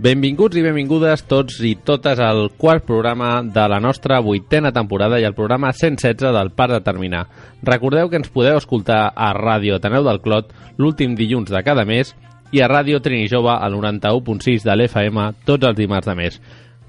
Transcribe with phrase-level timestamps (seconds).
[0.00, 5.26] Benvinguts i benvingudes tots i totes al quart programa de la nostra vuitena temporada i
[5.28, 7.26] el programa 116 del Parc de Terminar.
[7.68, 12.14] Recordeu que ens podeu escoltar a Ràdio Ateneu del Clot l'últim dilluns de cada mes
[12.56, 16.40] i a Ràdio Trini Jove al 91.6 de l'FM tots els dimarts de mes.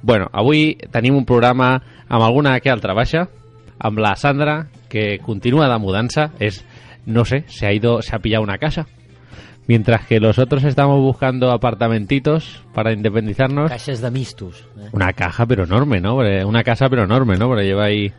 [0.02, 1.73] Bueno, avui tenim un programa
[2.08, 3.25] amb alguna que altra baixa,
[3.78, 6.64] amb la Sandra, que continua de mudança, és,
[7.06, 8.88] no sé, se ha ido, se ha pillado una casa,
[9.67, 13.70] mientras que los otros estamos buscando apartamentitos para independizarnos.
[13.70, 14.66] Caixes de mistos.
[14.78, 14.90] Eh?
[14.92, 16.16] Una caja pero enorme, ¿no?
[16.45, 17.48] Una casa pero enorme, ¿no?
[17.48, 18.12] Porque lleva ahí...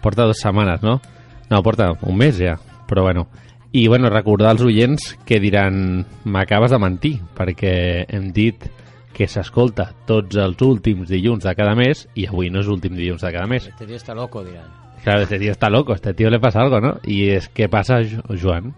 [0.00, 1.00] Porta dos setmanes, no?
[1.48, 2.58] No, porta un mes ja,
[2.88, 3.28] però bueno.
[3.70, 8.66] I, bueno, recordar als oients que diran m'acabes de mentir, perquè hem dit
[9.14, 13.22] que s'escolta tots els últims dilluns de cada mes i avui no és l'últim dilluns
[13.22, 13.68] de cada mes.
[13.68, 14.66] Este tío está loco, dirán.
[15.04, 16.98] Claro, este tío está loco, este tío le pasa algo, ¿no?
[17.06, 18.74] I és què passa, Jo- Joan?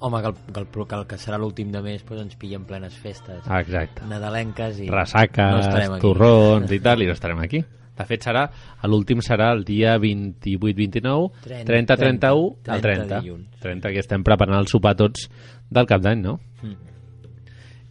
[0.00, 2.64] Home, que el, que el, que el que serà l'últim de mes pues, ens pillen
[2.64, 4.06] plenes festes Ah, exacte.
[4.08, 4.88] nadalenques i...
[4.88, 7.60] Ressaques, no torrons i tal, i no estarem aquí.
[8.00, 8.46] De fet, serà
[8.88, 13.20] l'últim serà el dia 28-29, 30, 30-31, el 30 30.
[13.20, 13.50] dilluns.
[13.60, 15.26] 30, que estem preparant el sopar tots
[15.68, 16.38] del cap d'any, no?
[16.62, 16.78] Mm.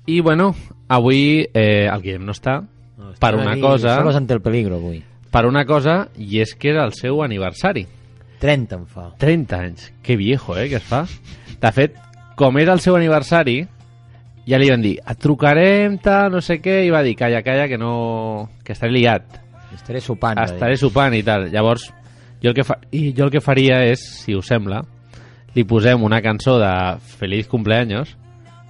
[0.10, 0.50] I, bueno,
[0.90, 2.58] avui eh, el Guillem no està,
[3.00, 3.94] No, per una aquí cosa...
[4.02, 5.04] Solos ante el peligro, avui.
[5.32, 7.86] per una cosa, i és que era el seu aniversari.
[8.40, 9.10] 30 em fa.
[9.20, 9.90] 30 anys.
[10.02, 11.06] Que viejo, eh, que es fa.
[11.60, 11.98] De fet,
[12.40, 13.62] com era el seu aniversari,
[14.50, 17.68] ja li van dir, et trucarem, tal, no sé què, i va dir, calla, calla,
[17.68, 18.50] que no...
[18.64, 19.42] que estaré liat.
[19.76, 20.40] Estaré sopant.
[20.42, 21.50] estaré sopant i tal.
[21.54, 21.90] Llavors,
[22.42, 22.80] jo el que, fa...
[22.96, 24.82] i jo el que faria és, si us sembla,
[25.54, 26.72] li posem una cançó de
[27.20, 28.16] Feliz Cumpleaños,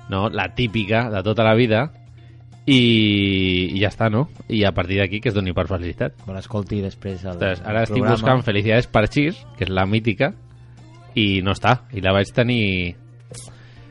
[0.10, 0.28] no?
[0.30, 1.92] la típica de tota la vida,
[2.70, 4.28] i, i ja està, no?
[4.48, 6.22] I a partir d'aquí que es doni per felicitat.
[6.28, 8.16] Me l'escolti després el, Entonces, ara el estic programa.
[8.18, 10.34] buscant Felicidades Parchís, que és la mítica,
[11.18, 12.96] i no està, i la vaig tenir...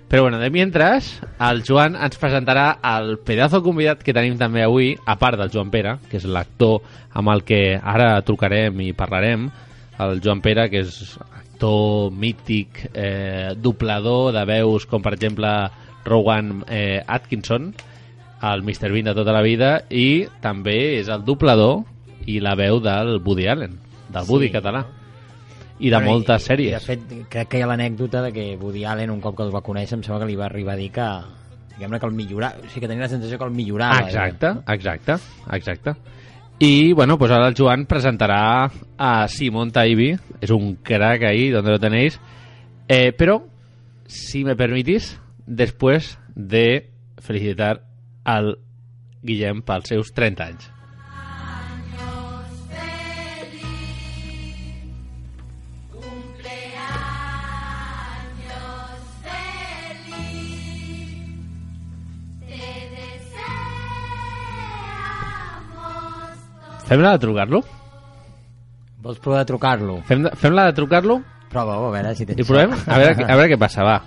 [0.09, 1.11] Però bueno, de mientras,
[1.45, 5.69] el Joan ens presentarà el pedazo convidat que tenim també avui, a part del Joan
[5.75, 6.79] Pere, que és l'actor
[7.13, 9.51] amb el que ara trucarem i parlarem,
[10.01, 11.19] el Joan Pere, que és
[11.59, 15.53] actor mític, eh, doblador de veus com per exemple
[16.07, 17.75] Rowan eh, Atkinson,
[18.43, 18.93] el Mr.
[18.93, 21.85] Bean de tota la vida, i també és el doblador
[22.27, 23.79] i la veu del Woody Allen,
[24.09, 24.33] del Sí.
[24.33, 24.85] Woody català.
[25.81, 26.73] I de Bueno, moltes I, sèries.
[26.73, 27.01] de fet,
[27.31, 29.95] crec que hi ha l'anècdota de que Woody Allen, un cop que el va conèixer,
[29.97, 31.07] em sembla que li va arribar a dir que,
[31.77, 32.57] diguem-ne, que el millorava.
[32.59, 34.01] O sigui, que tenia la sensació que el millorava.
[34.01, 35.15] Exacte, exacte,
[35.53, 35.95] exacte.
[36.59, 38.69] I, bueno, pues ara el Joan presentarà
[38.99, 42.19] a Simón Taibi, és un crack ahí, donde lo tenéis,
[42.89, 43.47] eh, pero,
[44.07, 47.83] si me permitís, después de felicitar
[48.29, 48.53] al
[49.25, 50.75] Guillem pels seus 30 anys.
[66.89, 67.59] Fem-la de trucar-lo?
[69.05, 69.99] Vols provar de trucar-lo?
[70.09, 71.19] Fem, de, fem la de trucar-lo
[71.53, 73.99] Prova-ho, a veure si tens y pruebem a ver, a ver qué pasa, va.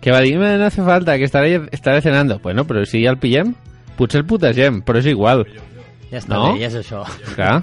[0.00, 2.38] Que va dir, "Me, no hace falta, que estaré, estaré cenando.
[2.40, 3.54] Bueno, però si ja el pillem,
[3.96, 5.46] potser el putegem, però és igual.
[6.10, 6.52] Ja està No?
[6.54, 7.04] bé, ja és això.
[7.34, 7.62] Clar.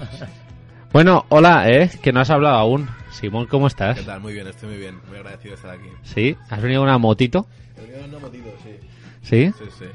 [0.92, 1.90] Bueno, hola, ¿eh?
[2.02, 2.90] Que no has hablado aún.
[3.12, 4.06] Simón, ¿cómo ¿Qué estás?
[4.06, 4.20] tal?
[4.22, 4.96] Muy bien, estoy muy bien.
[5.08, 5.88] Muy agradecido de estar aquí.
[6.04, 6.36] ¿Sí?
[6.50, 7.46] ¿Has venido una motito?
[7.78, 8.72] He venido en un motivo, sí.
[9.22, 9.52] Sí?
[9.58, 9.86] Sí, sí.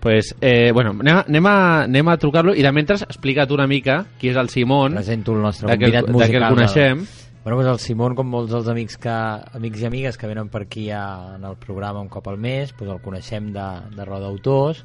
[0.00, 3.66] Pues, eh, bueno, anem a, anem a, anem a trucar-lo i de mentre explica't una
[3.66, 6.30] mica qui és el Simón, Presento el nostre convidat musical.
[6.30, 7.06] que el coneixem.
[7.42, 9.12] Bueno, doncs el Simón, com molts dels amics, que,
[9.56, 12.74] amics i amigues que venen per aquí a, en el programa un cop al mes,
[12.76, 14.84] doncs el coneixem de, de Roda d'autors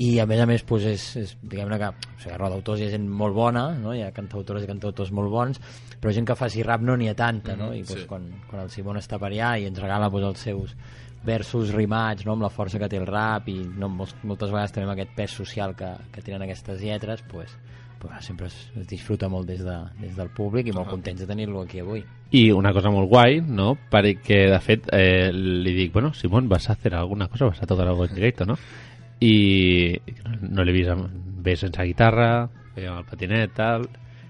[0.00, 2.88] i a més a més doncs és, és diguem-ne que o sigui, Roda d'autors hi
[2.88, 3.94] ha gent molt bona no?
[3.96, 5.60] hi ha cantautores i cantautors molt bons
[6.00, 7.70] però gent que faci rap no n'hi ha tanta no?
[7.72, 8.08] i doncs, sí.
[8.08, 10.74] quan, quan el Simón està per allà i ens regala doncs, els seus
[11.26, 12.36] versos rimats no?
[12.36, 15.40] amb la força que té el rap i no, moltes vegades també amb aquest pes
[15.44, 17.56] social que, que tenen aquestes lletres doncs,
[18.06, 21.26] però sempre es, es disfruta molt des, de, des del públic i molt contents de
[21.28, 22.02] tenir-lo aquí avui.
[22.32, 23.76] I una cosa molt guai, ¿no?
[23.90, 27.46] Perquè, de fet, eh, li dic, bueno, Simón, ¿vas a hacer alguna cosa?
[27.46, 28.56] ¿Vas a tocar algo en directo, no?
[29.20, 29.96] I
[30.50, 31.06] no l'he vist amb,
[31.42, 33.86] bé sense guitarra, bé amb el patinet, tal,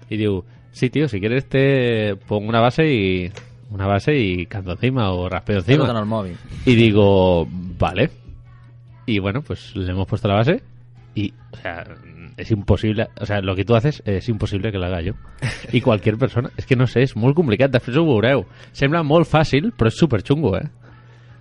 [0.09, 3.31] i diu, sí, tío, si quieres te pongo una base y
[3.69, 5.99] una base y canto encima o rapeo Tot en encima.
[5.99, 6.37] el mòbil.
[6.65, 7.47] Y digo,
[7.77, 8.11] vale.
[9.05, 10.61] Y bueno, pues le hemos puesto la base
[11.15, 11.83] y, o sea,
[12.37, 15.15] es imposible, o sea, lo que tú haces es imposible que l'haga jo.
[15.73, 18.45] I qualquier persona, és que no sé, és molt complicat, després ho veureu.
[18.77, 20.67] Sembla molt fàcil, però és super xungo, eh?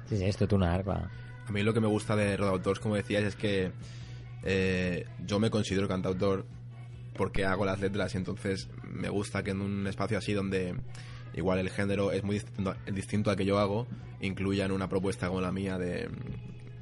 [0.08, 1.04] Sí, sí, és tot un art, clar.
[1.46, 3.70] A mí lo que me gusta de Rodautors, como decías, es que
[4.42, 6.46] eh, yo me considero cantautor
[7.14, 10.74] porque hago las letras y entonces me gusta que en un espacio así donde
[11.34, 13.86] igual el género es muy distinto, distinto al que yo hago,
[14.20, 16.08] incluyan una propuesta como la mía de,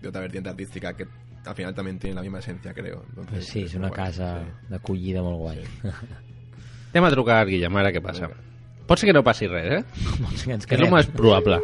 [0.00, 1.06] de otra vertiente artística que
[1.46, 3.02] al final también tiene la misma esencia, creo.
[3.08, 4.67] Entonces, Pues sí, és una guay, casa sí.
[4.70, 5.62] d'acollida molt guai.
[6.94, 8.31] Anem a trucar al Guillem, ara què passa.
[8.87, 9.85] Pot ser que no passi res, eh?
[10.23, 10.94] Doncs que ens Que és el quedem.
[10.99, 11.61] més probable.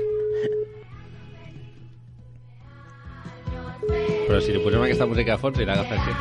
[4.28, 6.12] Però si li posem aquesta música a fons i l'agafa així...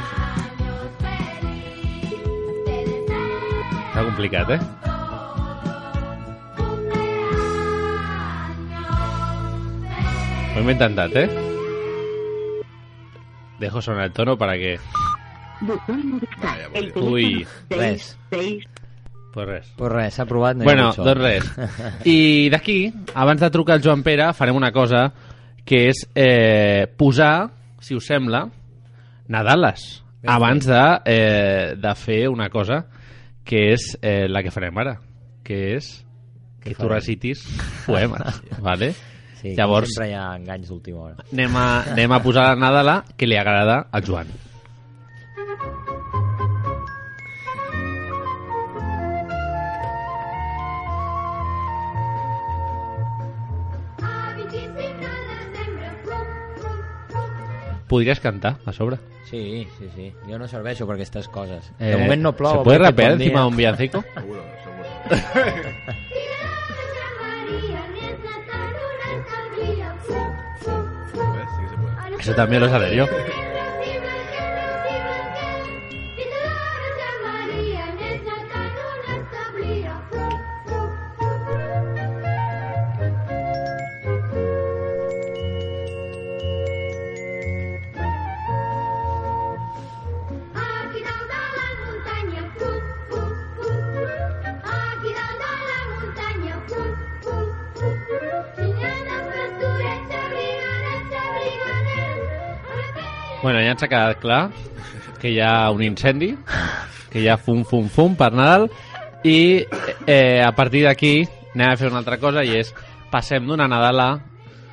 [3.90, 4.60] Està complicat, eh?
[10.56, 11.49] Ho hem intentat, eh?
[13.60, 14.80] Dejo sonar el tono para que...
[16.42, 16.96] Vaya, por Dios.
[16.96, 18.18] Uy, Res.
[18.30, 19.74] pues res.
[19.78, 20.56] Pues res, s'ha provat.
[20.58, 21.08] No hi ha Bueno, sort.
[21.08, 22.06] doncs res.
[22.08, 22.78] I d'aquí,
[23.14, 25.04] abans de trucar al Joan Pere, farem una cosa
[25.66, 27.50] que és eh, posar,
[27.84, 28.46] si us sembla,
[29.30, 32.86] Nadales, abans de, eh, de fer una cosa
[33.46, 34.96] que és eh, la que farem ara,
[35.46, 35.92] que és
[36.64, 37.44] que tu recitis
[37.86, 38.94] poemes, vale?
[39.40, 41.26] Sí, Llavors, sempre hi ha enganys d'última hora.
[41.32, 41.66] anem a,
[41.96, 44.28] anem a posar la Nadala que li agrada al Joan.
[57.90, 59.00] Podries cantar a sobre.
[59.26, 60.12] Sí, sí, sí.
[60.30, 61.72] Jo no serveixo per aquestes coses.
[61.80, 62.60] Eh, de moment no plou.
[62.60, 64.04] ¿Se puede rapear bon encima de un villancico?
[64.14, 65.10] Seguro, seguro.
[72.20, 73.08] Eso también lo sabré yo.
[103.42, 104.42] Bueno, ja ens ha quedat clar
[105.20, 106.34] que hi ha un incendi,
[107.12, 108.68] que hi ha fum, fum, fum per Nadal,
[109.24, 109.66] i
[110.08, 111.14] eh, a partir d'aquí
[111.56, 112.72] anem a fer una altra cosa i és
[113.12, 114.10] passem d'una Nadala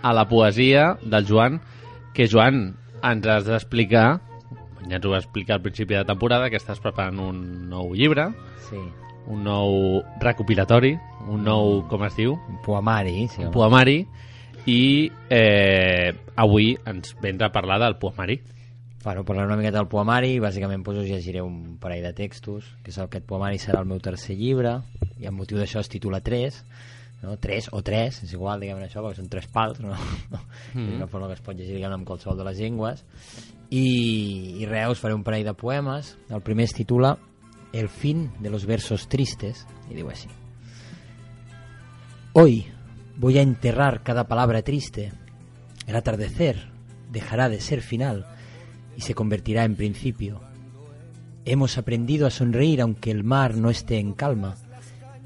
[0.02, 1.60] a la poesia del Joan,
[2.14, 2.76] que Joan
[3.06, 4.06] ens has d'explicar,
[4.86, 8.30] ja ens ho va explicar al principi de temporada, que estàs preparant un nou llibre,
[8.66, 8.80] Sí,
[9.30, 10.96] un nou recopilatori,
[11.30, 12.32] un nou, com es diu?
[12.34, 13.28] un poemari.
[13.30, 14.00] Sí, un poemari
[14.66, 18.40] i eh, avui ens vens a parlar del poemari
[19.06, 22.90] Bueno, parlaré una miqueta del poemari, bàsicament doncs, us llegiré un parell de textos, que
[22.90, 24.80] és el, aquest poemari serà el meu tercer llibre,
[25.22, 26.58] i amb motiu d'això es titula 3,
[27.22, 27.36] no?
[27.38, 29.94] 3 o 3, és igual, diguem això, perquè són tres pals, no?
[30.74, 33.06] Mm És una forma que es pot llegir, diguem amb qualsevol de les llengües.
[33.70, 33.86] I,
[34.58, 36.16] I res, us faré un parell de poemes.
[36.26, 37.14] El primer es titula
[37.72, 40.34] El fin de los versos tristes, i diu així.
[42.34, 42.64] Hoy
[43.16, 45.12] voy a enterrar cada palabra triste.
[45.86, 46.68] El atardecer
[47.10, 48.26] dejará de ser final
[48.96, 50.40] y se convertirá en principio.
[51.44, 54.56] Hemos aprendido a sonreír aunque el mar no esté en calma.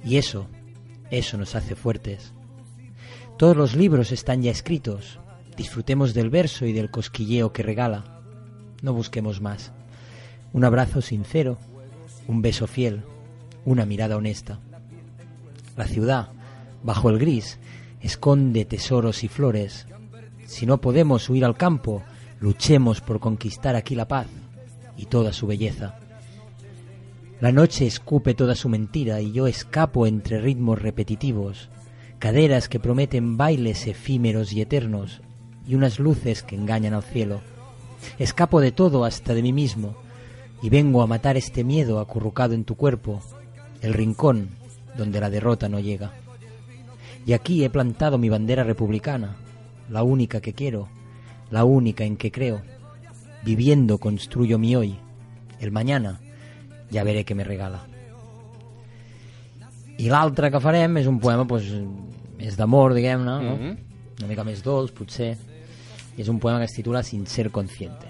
[0.05, 0.47] Y eso,
[1.11, 2.33] eso nos hace fuertes.
[3.37, 5.19] Todos los libros están ya escritos.
[5.57, 8.21] Disfrutemos del verso y del cosquilleo que regala.
[8.83, 9.73] No busquemos más.
[10.53, 11.59] Un abrazo sincero,
[12.29, 13.03] un beso fiel,
[13.65, 14.59] una mirada honesta.
[15.77, 16.29] La ciudad,
[16.83, 17.59] bajo el gris,
[18.01, 19.87] esconde tesoros y flores.
[20.47, 22.03] Si no podemos huir al campo,
[22.41, 24.27] luchemos por conquistar aquí la paz
[24.97, 25.99] y toda su belleza.
[27.41, 31.71] La noche escupe toda su mentira y yo escapo entre ritmos repetitivos,
[32.19, 35.23] caderas que prometen bailes efímeros y eternos
[35.67, 37.41] y unas luces que engañan al cielo.
[38.19, 39.95] Escapo de todo hasta de mí mismo
[40.63, 43.23] y vengo a matar este miedo acurrucado en tu cuerpo,
[43.81, 44.51] el rincón
[44.97, 46.13] donde la derrota no llega.
[47.27, 49.37] Y aquí he plantado mi bandera republicana,
[49.89, 50.89] la única que quiero,
[51.51, 52.63] la única en que creo.
[53.43, 54.99] Viviendo construyo mi hoy,
[55.61, 56.21] el mañana,
[56.91, 57.85] Ja veré què me regala.
[60.01, 61.69] I l'altre que farem és un poema pues,
[62.41, 63.57] més d'amor, diguem-ne, no?
[63.57, 63.77] Mhm.
[64.21, 65.39] una mica més dolç, potser.
[66.17, 68.09] Y es un poema que se titula Sin ser consciente.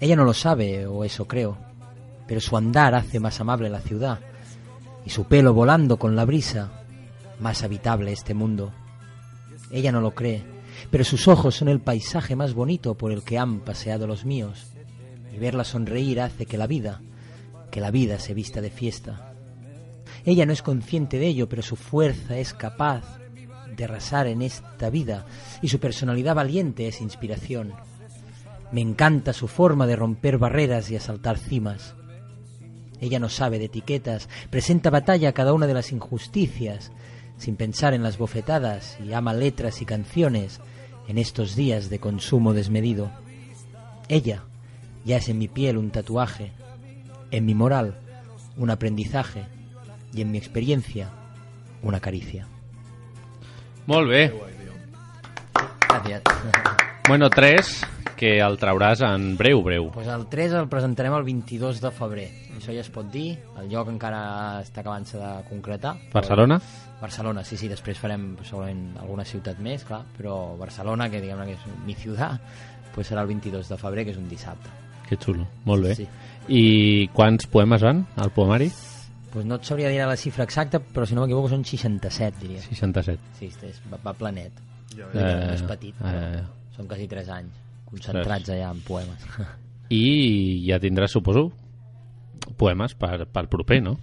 [0.00, 1.56] Ella no lo sabe, o eso creo,
[2.26, 4.18] pero su andar hace más amable la ciudad,
[5.06, 6.82] y su pelo volando con la brisa,
[7.40, 8.72] más habitable este mundo.
[9.70, 10.44] Ella no lo cree,
[10.90, 14.68] pero sus ojos son el paisaje más bonito por el que han paseado los míos,
[15.34, 17.02] y verla sonreír hace que la vida,
[17.70, 19.32] que la vida se vista de fiesta.
[20.24, 23.18] Ella no es consciente de ello, pero su fuerza es capaz
[23.76, 25.26] de arrasar en esta vida
[25.62, 27.74] y su personalidad valiente es inspiración.
[28.72, 31.94] Me encanta su forma de romper barreras y asaltar cimas.
[33.00, 36.90] Ella no sabe de etiquetas, presenta batalla a cada una de las injusticias,
[37.38, 40.60] sin pensar en las bofetadas y ama letras y canciones
[41.08, 43.10] en estos días de consumo desmedido.
[44.08, 44.42] Ella
[45.04, 46.52] ya es en mi piel un tatuaje,
[47.30, 47.98] en mi moral
[48.56, 49.44] un aprendizaje
[50.12, 51.10] y en mi experiencia
[51.82, 52.46] una caricia.
[53.86, 54.32] Molt bé.
[55.88, 56.22] Gràcies.
[57.08, 59.90] Bueno, 3, que el trauràs en breu, breu.
[59.94, 62.26] Pues el 3 el presentarem el 22 de febrer.
[62.56, 63.36] Això ja es pot dir.
[63.60, 64.20] El lloc encara
[64.64, 65.94] està acabant-se de concretar.
[66.14, 66.58] Barcelona?
[67.00, 67.68] Barcelona, sí, sí.
[67.68, 70.02] Després farem segurament alguna ciutat més, clar.
[70.16, 72.40] Però Barcelona, que diguem que és mi ciutat,
[72.94, 74.72] pues serà el 22 de febrer, que és un dissabte.
[75.06, 75.94] Que xulo, molt bé.
[76.00, 76.08] Sí.
[76.48, 76.64] I
[77.14, 78.70] quants poemes van al poemari?
[79.32, 82.62] Pues no et sabria dir la xifra exacta, però si no m'equivoco són 67, diria.
[82.64, 83.36] 67.
[83.38, 84.64] Sí, és, va, va planet.
[84.96, 86.42] Ja Eh, és petit, però eh.
[86.72, 89.24] són quasi 3 anys concentrats allà en poemes.
[89.94, 90.04] I
[90.66, 91.48] ja tindràs, suposo,
[92.58, 93.96] poemes per, pel proper, no?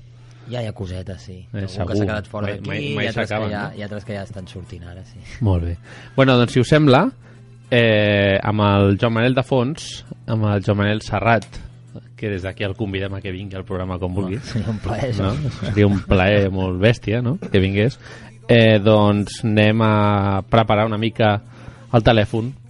[0.51, 1.37] ja hi ha cosetes, sí.
[1.53, 1.87] Eh, Algun segur.
[1.87, 3.77] que s'ha quedat fora d'aquí i mai altres que, ja, no?
[3.79, 5.21] i altres que ja estan sortint ara, sí.
[5.47, 5.77] Molt bé.
[6.17, 7.05] Bueno, doncs si us sembla,
[7.71, 11.47] eh, amb el Joan Manel de fons, amb el Joan Manel Serrat,
[12.17, 15.09] que des d'aquí el convidem a que vingui al programa com vulgui, Seria un plaer,
[15.11, 15.31] això.
[15.31, 15.49] no?
[15.69, 17.37] seria un plaer molt bèstia no?
[17.39, 17.97] que vingués
[18.47, 21.33] eh, doncs anem a preparar una mica
[21.93, 22.53] el telèfon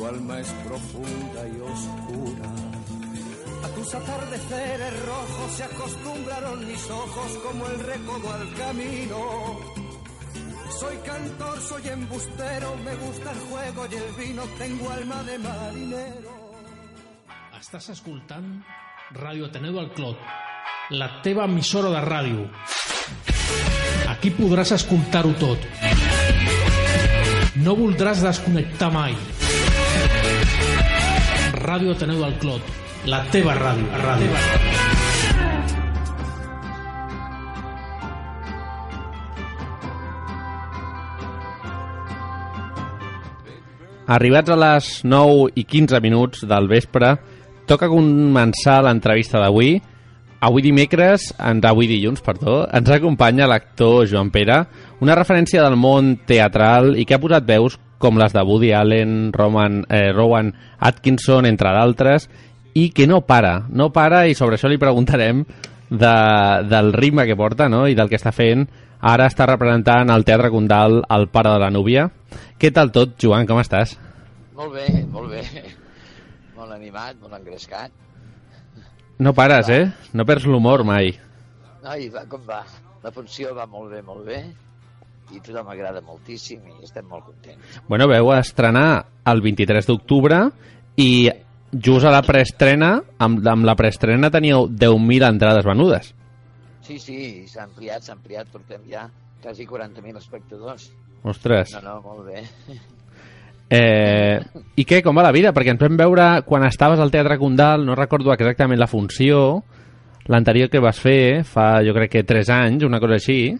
[0.00, 2.48] tu alma es profunda y oscura
[3.62, 9.60] a tus atardeceres rojos se acostumbraron mis ojos como el recodo al camino.
[10.80, 16.32] Soy cantor, soy embustero, me gusta el juego y el vino, tengo alma de marinero.
[17.60, 18.62] Estàs escoltant
[19.12, 20.16] Ràdio Ateneu del Clot,
[20.96, 22.46] la teva emissora de ràdio.
[24.08, 25.68] Aquí podràs escoltar-ho tot.
[27.60, 29.39] No voldràs desconnectar mai.
[31.60, 32.68] Ràdio Ateneu del Clot,
[33.04, 33.84] la teva ràdio.
[34.00, 34.28] ràdio.
[44.10, 47.12] Arribats a les 9 i 15 minuts del vespre,
[47.68, 49.76] toca començar l'entrevista d'avui.
[50.40, 54.64] Avui dimecres, en, avui dilluns, perdó, ens acompanya l'actor Joan Pere,
[55.04, 59.32] una referència del món teatral i que ha posat veus com les de Woody Allen,
[59.36, 62.30] Roman, eh, Rowan Atkinson, entre d'altres,
[62.74, 65.44] i que no para, no para, i sobre això li preguntarem
[65.90, 66.14] de,
[66.70, 67.84] del ritme que porta no?
[67.90, 68.64] i del que està fent.
[69.00, 72.06] Ara està representant al Teatre Condal el pare de la núvia.
[72.60, 73.48] Què tal tot, Joan?
[73.48, 73.96] Com estàs?
[74.56, 75.44] Molt bé, molt bé.
[76.56, 77.92] Molt animat, molt engrescat.
[79.20, 79.84] No pares, eh?
[80.16, 81.14] No perds l'humor mai.
[81.84, 82.60] No, i va, com va?
[83.00, 84.42] La funció va molt bé, molt bé.
[85.38, 87.78] Tothom m'agrada moltíssim i estem molt contents.
[87.86, 90.42] Bueno, veu estrenar el 23 d'octubre
[90.98, 91.30] i
[91.70, 96.10] just a la preestrena, amb, amb la preestrena teníeu 10.000 entrades venudes.
[96.82, 98.50] Sí, sí, s'ha ampliat, s'ha ampliat.
[98.50, 99.06] Portem ja
[99.42, 100.90] quasi 40.000 espectadors.
[101.22, 101.76] Ostres.
[101.76, 102.48] No, no, molt bé.
[103.70, 104.40] Eh,
[104.82, 105.52] I què, com va la vida?
[105.54, 109.60] Perquè ens vam veure quan estaves al Teatre Condal, no recordo exactament la funció,
[110.26, 113.54] l'anterior que vas fer, fa jo crec que 3 anys, una cosa així.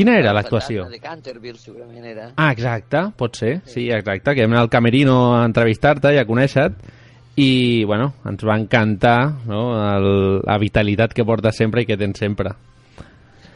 [0.00, 0.86] Quina era l'actuació?
[0.88, 2.30] De Canterville, segurament era.
[2.40, 6.24] Ah, exacte, pot ser, sí, exacte, que vam anar al Camerino a entrevistar-te i a
[6.28, 6.96] conèixer-te
[7.36, 9.18] i, bueno, ens va encantar
[9.50, 9.60] no?
[9.76, 10.08] El,
[10.46, 12.54] la vitalitat que portes sempre i que tens sempre.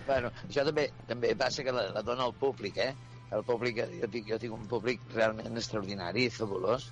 [0.04, 2.92] Bueno, això també també passa que la, la dona al públic, eh?
[3.34, 6.90] El públic, jo tinc, jo tinc un públic realment extraordinari i fabulós,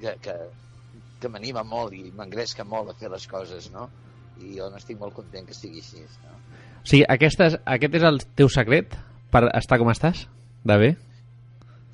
[0.00, 0.38] que, que,
[1.20, 3.90] que m'anima molt i m'engresca molt a fer les coses, no?
[4.42, 6.02] i jo n'estic molt content que sigui així.
[6.24, 6.34] No?
[6.86, 8.92] O sigui, aquest és, aquest és el teu secret
[9.34, 10.20] per estar com estàs?
[10.70, 10.90] De bé?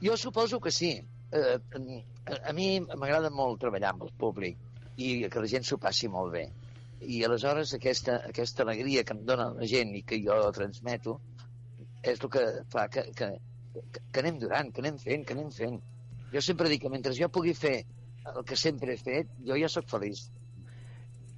[0.04, 0.90] Jo suposo que sí.
[1.32, 4.58] Eh, a, a mi m'agrada molt treballar amb el públic
[5.00, 6.42] i que la gent s'ho passi molt bé.
[7.08, 11.16] I aleshores aquesta, aquesta alegria que em dona la gent i que jo transmeto
[12.02, 12.44] és el que
[12.76, 13.30] fa que, que,
[13.72, 15.80] que, que anem durant, que anem fent, que anem fent.
[16.36, 17.78] Jo sempre dic que mentre jo pugui fer
[18.28, 20.26] el que sempre he fet, jo ja sóc feliç.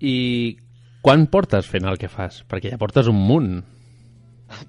[0.02, 0.16] I
[1.04, 2.40] quan portes fent el que fas?
[2.48, 3.58] Perquè ja portes un munt.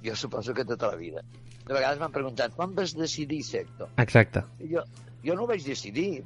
[0.03, 1.23] Jo suposo que tota la vida.
[1.65, 3.91] De vegades m'han preguntat, quan vas decidir ser actor?
[4.01, 4.43] Exacte.
[4.71, 4.83] Jo,
[5.23, 6.23] jo no ho vaig decidir,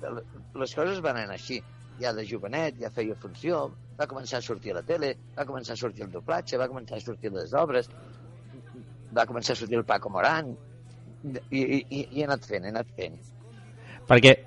[0.55, 1.61] les coses van anar així.
[1.99, 3.65] Ja de jovenet, ja feia funció,
[3.99, 6.95] va començar a sortir a la tele, va començar a sortir el doblatge, va començar
[6.95, 7.89] a sortir les obres,
[9.15, 10.53] va començar a sortir el Paco Morán,
[11.51, 13.17] i, i, i he anat fent, he anat fent.
[14.07, 14.37] Perquè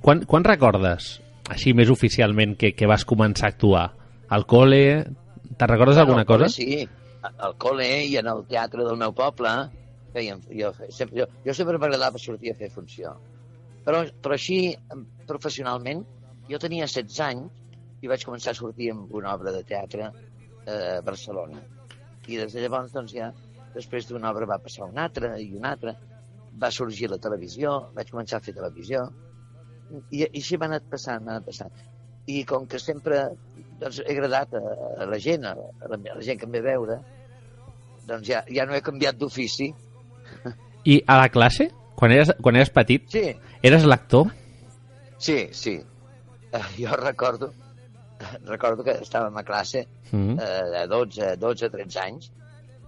[0.00, 1.16] quan, quan recordes,
[1.50, 3.88] així més oficialment, que, que vas començar a actuar?
[4.32, 4.82] Al col·le?
[5.58, 6.48] Te'n recordes Bueno, alguna cosa?
[6.48, 6.82] Sí,
[7.22, 9.52] al col·le i en el teatre del meu poble
[10.14, 13.14] fèiem, jo, sempre, jo, jo sempre m'agradava sortir a fer funció.
[13.86, 14.58] Però, però així,
[15.28, 16.04] professionalment,
[16.50, 20.98] jo tenia 16 anys i vaig començar a sortir amb una obra de teatre eh,
[20.98, 21.62] a Barcelona.
[22.28, 23.30] I des de llavors, doncs ja,
[23.74, 25.94] després d'una obra va passar una altra i una altra,
[26.62, 29.06] va sorgir la televisió, vaig començar a fer televisió,
[30.10, 31.72] i, i així m'ha anat passant, anat passant.
[32.30, 33.24] I com que sempre
[33.82, 34.62] doncs, he agradat a,
[35.02, 36.98] a la gent, a la, a la gent que em ve a veure,
[38.08, 39.72] doncs ja, ja no he canviat d'ofici.
[40.84, 41.68] I a la classe?
[41.98, 43.04] Quan eres, quan eres petit?
[43.12, 43.28] Sí,
[43.62, 44.30] Eres l'actor?
[45.22, 45.76] sí, sí.
[46.52, 47.52] Eh, jo recordo,
[48.44, 50.34] recordo que estàvem a classe Mm.
[50.38, 52.26] eh, de 12, 12, 13 anys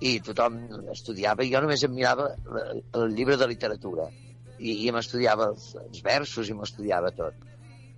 [0.05, 0.59] i tothom
[0.93, 2.65] estudiava i jo només em mirava la-
[3.01, 4.11] el llibre de literatura
[4.59, 7.33] i, i m'estudiava els, els versos i m'estudiava tot.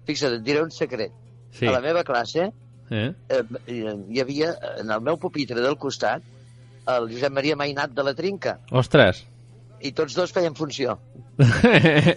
[0.07, 1.11] Fixa't, et diré un secret.
[1.51, 1.67] Sí.
[1.67, 2.53] A la meva classe
[2.91, 3.13] Eh?
[3.35, 3.43] eh,
[4.09, 6.23] hi havia, en el meu pupitre del costat,
[6.87, 9.25] el Josep Maria Mainat de la Trinca, Ostres!
[9.83, 10.99] i tots dos feien funció.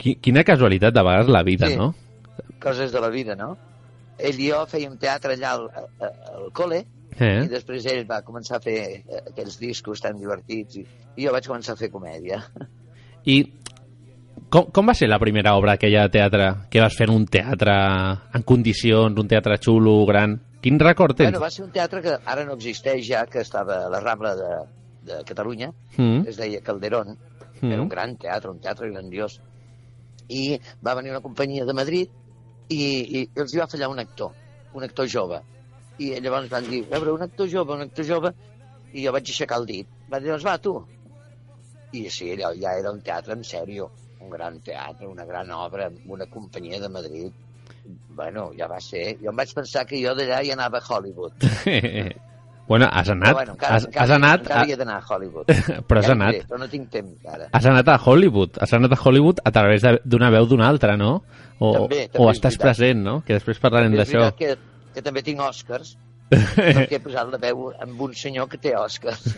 [0.00, 1.76] Qui- Quina casualitat de vegades la vida, Sí.
[1.76, 1.94] no?
[2.60, 3.56] Coses de la vida, no?
[4.18, 5.66] Ell i jo fèiem teatre allà al,
[6.00, 6.82] al, col·le,
[7.16, 7.46] i Eh?
[7.48, 10.84] després ell va començar a fer eh, aquells discos tan divertits, i,
[11.16, 12.42] i jo vaig començar a fer comèdia.
[13.24, 13.38] I
[14.50, 17.26] com, com va ser la primera obra aquella de teatre que vas fer en un
[17.26, 17.76] teatre
[18.34, 20.38] en condicions, un teatre xulo, gran?
[20.62, 21.30] Quin record tens?
[21.30, 24.34] Bueno, va ser un teatre que ara no existeix ja, que estava a la Rambla
[24.38, 24.52] de,
[25.06, 27.16] de Catalunya, Mm, es deia Calderón,
[27.62, 27.88] Era un mm.
[27.88, 29.40] gran teatre, un teatre grandiós.
[30.28, 32.10] I va venir una companyia de Madrid
[32.68, 34.34] i, i els hi va fallar un actor,
[34.74, 35.40] un actor jove.
[35.98, 38.32] I llavors van dir, a veure, un actor jove, un actor jove,
[38.92, 39.94] i jo vaig aixecar el dit.
[40.12, 40.74] Va dir, doncs va, tu.
[41.96, 43.88] I sí, allò ja era un teatre en sèrio,
[44.20, 47.32] un gran teatre, una gran obra, una companyia de Madrid.
[48.16, 49.16] Bueno, ja va ser...
[49.22, 51.32] Jo em vaig pensar que jo d'allà hi anava a Hollywood.
[52.68, 54.96] bueno, has anat, Però bueno, encara, has, encara, has anat, encara a, hi he d'anar
[54.98, 55.52] a Hollywood.
[55.88, 57.48] però has Ja anat, aniré, Però no tinc temps ara.
[57.52, 61.12] has anat a Hollywood, has anat a Hollywood a través d'una veu d'una altra, no?
[61.58, 63.20] O, També, també o estàs present, no?
[63.26, 64.26] Que després parlarem d'això.
[64.36, 64.56] que,
[64.96, 65.94] que també tinc Oscars,
[66.32, 69.28] perquè he posat la veu amb un senyor que té Oscars.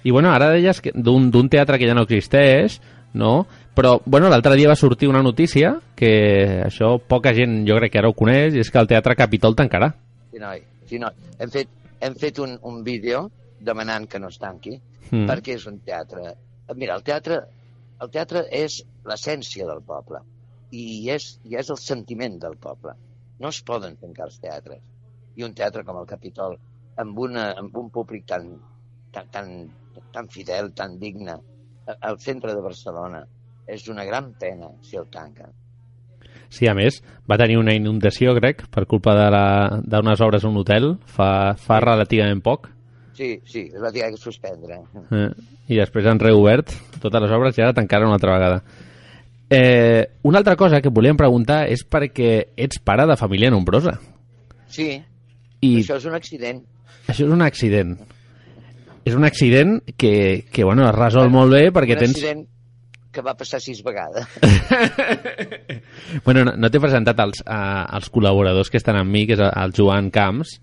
[0.00, 2.78] I bueno, ara deies d'un teatre que ja no existeix,
[3.14, 3.46] no?
[3.74, 7.98] Però, bueno, l'altre dia va sortir una notícia que això poca gent jo crec que
[8.02, 9.92] ara ho coneix, és que el Teatre Capitol tancarà.
[10.30, 11.14] Sí, noi, sí, noi.
[11.38, 11.68] Hem fet,
[12.00, 14.78] hem fet un, un vídeo demanant que no es tanqui,
[15.10, 15.26] Mm.
[15.26, 16.34] perquè és un teatre...
[16.78, 17.40] Mira, el teatre,
[18.00, 18.76] el teatre és
[19.08, 20.20] l'essència del poble
[20.70, 22.94] i és, i és el sentiment del poble.
[23.42, 24.78] No es poden tancar els teatres.
[25.34, 26.54] I un teatre com el Capitol,
[27.02, 28.52] amb, una, amb un públic tan,
[29.10, 29.50] tan, tan,
[30.14, 31.34] tan fidel, tan digne,
[32.00, 33.24] al centre de Barcelona,
[33.66, 35.46] és una gran pena si el tanquen.
[36.50, 40.48] Sí, a més, va tenir una inundació, crec, per culpa de la- d'unes obres a
[40.48, 42.68] un hotel fa, fa relativament poc.
[43.14, 44.80] Sí, sí, es va tenir que suspendre.
[45.12, 45.28] Eh,
[45.68, 48.62] I després han reobert totes les obres i ara tancaren una altra vegada.
[49.50, 53.96] Eh, una altra cosa que volíem preguntar és perquè ets pare de família nombrosa.
[54.70, 55.02] Sí,
[55.60, 56.62] I això és un accident.
[57.08, 57.96] això és un accident.
[59.10, 62.16] És un accident que, que bueno, es resol molt bé perquè un tens...
[62.16, 62.44] accident
[63.10, 64.26] que va passar sis vegades.
[66.24, 69.42] Bueno, no, no t'he presentat els, uh, els col·laboradors que estan amb mi, que és
[69.42, 70.56] el Joan Camps,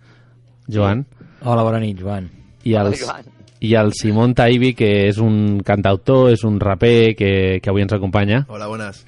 [0.71, 1.05] Joan,
[1.43, 2.27] Hola, bona nit, Joan.
[2.63, 3.29] i, Hola, els, Joan.
[3.63, 7.31] i el Simon Taibi, que és un cantautor, és un raper que,
[7.63, 8.41] que avui ens acompanya.
[8.49, 9.03] Hola, buenas.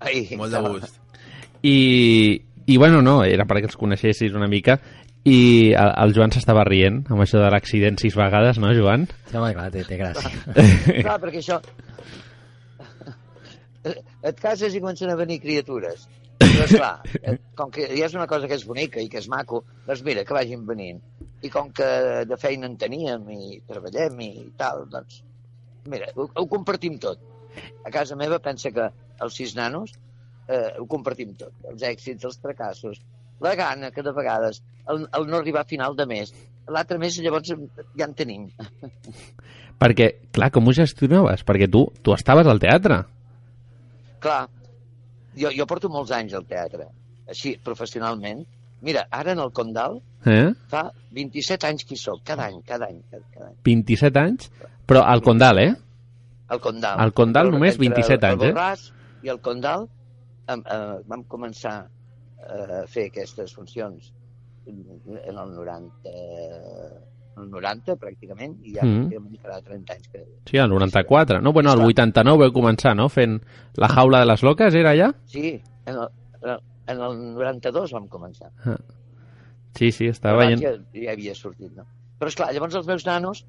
[0.00, 1.00] Ai, Molt de gust.
[1.62, 1.78] I,
[2.66, 4.78] i bueno, no, era perquè els coneixessis una mica
[5.28, 5.38] i
[5.76, 9.06] el, el Joan s'estava rient amb això de l'accident sis vegades, no, Joan?
[9.28, 10.32] Sí, home, clar, té, té gràcia.
[11.04, 11.60] Clar, perquè això...
[13.88, 16.08] Et cases i comencen a venir criatures.
[16.38, 19.62] Però, esclar, com que ja és una cosa que és bonica i que és maco,
[19.86, 21.00] doncs mira, que vagin venint.
[21.42, 21.88] I com que
[22.28, 25.22] de feina en teníem i treballem i tal, doncs,
[25.90, 27.22] mira, ho, ho compartim tot.
[27.86, 28.90] A casa meva pensa que
[29.24, 29.94] els sis nanos
[30.48, 31.54] eh, ho compartim tot.
[31.70, 33.00] Els èxits, els fracassos,
[33.44, 36.32] la gana que de vegades, el, el no arribar a final de mes,
[36.68, 38.48] l'altre mes llavors ja en tenim.
[39.82, 41.44] Perquè, clar, com ho gestionaves?
[41.46, 43.02] Perquè tu, tu estaves al teatre.
[44.18, 44.42] Clar,
[45.38, 46.90] jo, jo porto molts anys al teatre,
[47.30, 48.42] així, professionalment.
[48.82, 50.50] Mira, ara en el Condal Eh?
[50.66, 53.58] fa 27 anys que hi soc, cada any, cada any, cada, cada any.
[53.64, 54.48] 27 anys,
[54.88, 55.74] però al Condal, eh?
[56.50, 56.98] El Condal.
[56.98, 58.48] Al Condal només 27 el, anys, eh?
[58.48, 58.82] El Borràs
[59.22, 59.86] i el Condal
[60.48, 61.76] em, eh, vam començar
[62.38, 64.12] eh, fer aquestes funcions
[64.68, 66.10] en el 90,
[67.38, 69.06] el 90 pràcticament, i ja Mm.
[69.14, 69.38] mm.
[69.42, 70.24] farà 30 anys que...
[70.50, 71.40] Sí, al 94.
[71.40, 71.86] No, bueno, Està.
[71.86, 73.08] 89 vau començar, no?
[73.08, 73.38] Fent
[73.76, 75.12] la jaula de les loques, era allà?
[75.26, 76.08] Sí, en el,
[76.88, 78.50] en el 92 vam començar.
[79.78, 80.60] Sí, sí, estava veient...
[80.64, 81.86] ja, ja havia sortit, no?
[82.18, 83.44] Però, esclar, llavors els meus nanos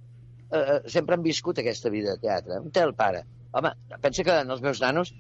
[0.54, 2.60] eh, sempre han viscut aquesta vida de teatre.
[2.62, 3.23] On té el pare?
[3.52, 5.15] Home, pensa que en els meus nanos,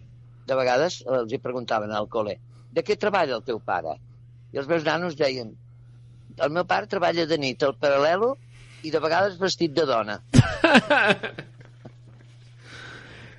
[0.45, 2.37] de vegades, els hi preguntaven al col·le,
[2.71, 3.95] de què treballa el teu pare?
[4.53, 5.51] I els meus nanos deien,
[6.39, 8.35] el meu pare treballa de nit al paral·lelo
[8.83, 10.19] i de vegades vestit de dona.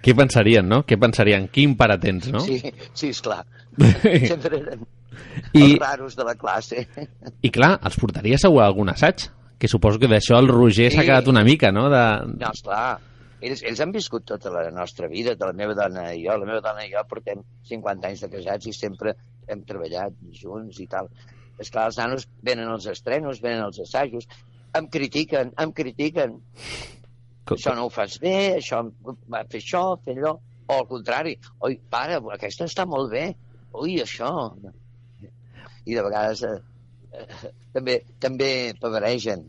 [0.00, 0.78] Què pensarien, no?
[0.88, 1.46] Què pensarien?
[1.52, 2.40] Quin pare tens, no?
[2.40, 2.56] Sí,
[2.96, 3.42] sí, esclar.
[4.30, 4.86] Sempre eren
[5.52, 6.86] I, els raros de la classe.
[7.44, 9.26] I clar, els portaria segur a algun assaig.
[9.60, 11.06] Que suposo que d'això el Roger s'ha Sí.
[11.10, 11.90] quedat una mica, no?
[11.92, 12.00] De...
[12.40, 12.96] No, esclar.
[13.40, 16.37] Ells, ells han viscut tota la nostra vida, de la meva dona i jo.
[16.37, 19.14] La meva dona i jo portem 50 anys de casats i sempre
[19.48, 21.09] hem treballat junts i tal.
[21.61, 24.29] Esclar, els nanos venen als estrenos, venen als assajos,
[24.76, 26.37] em critiquen, em critiquen.
[27.48, 28.83] Co- Això no ho fas bé, això,
[29.33, 30.37] va fer això, fer allò.
[30.70, 31.33] O al contrari,
[31.66, 33.24] oi, pare, aquesta està molt bé.
[33.74, 34.31] Ui, això.
[35.88, 36.59] I de vegades eh,
[37.16, 38.50] eh, també, també
[38.81, 39.46] pavaregen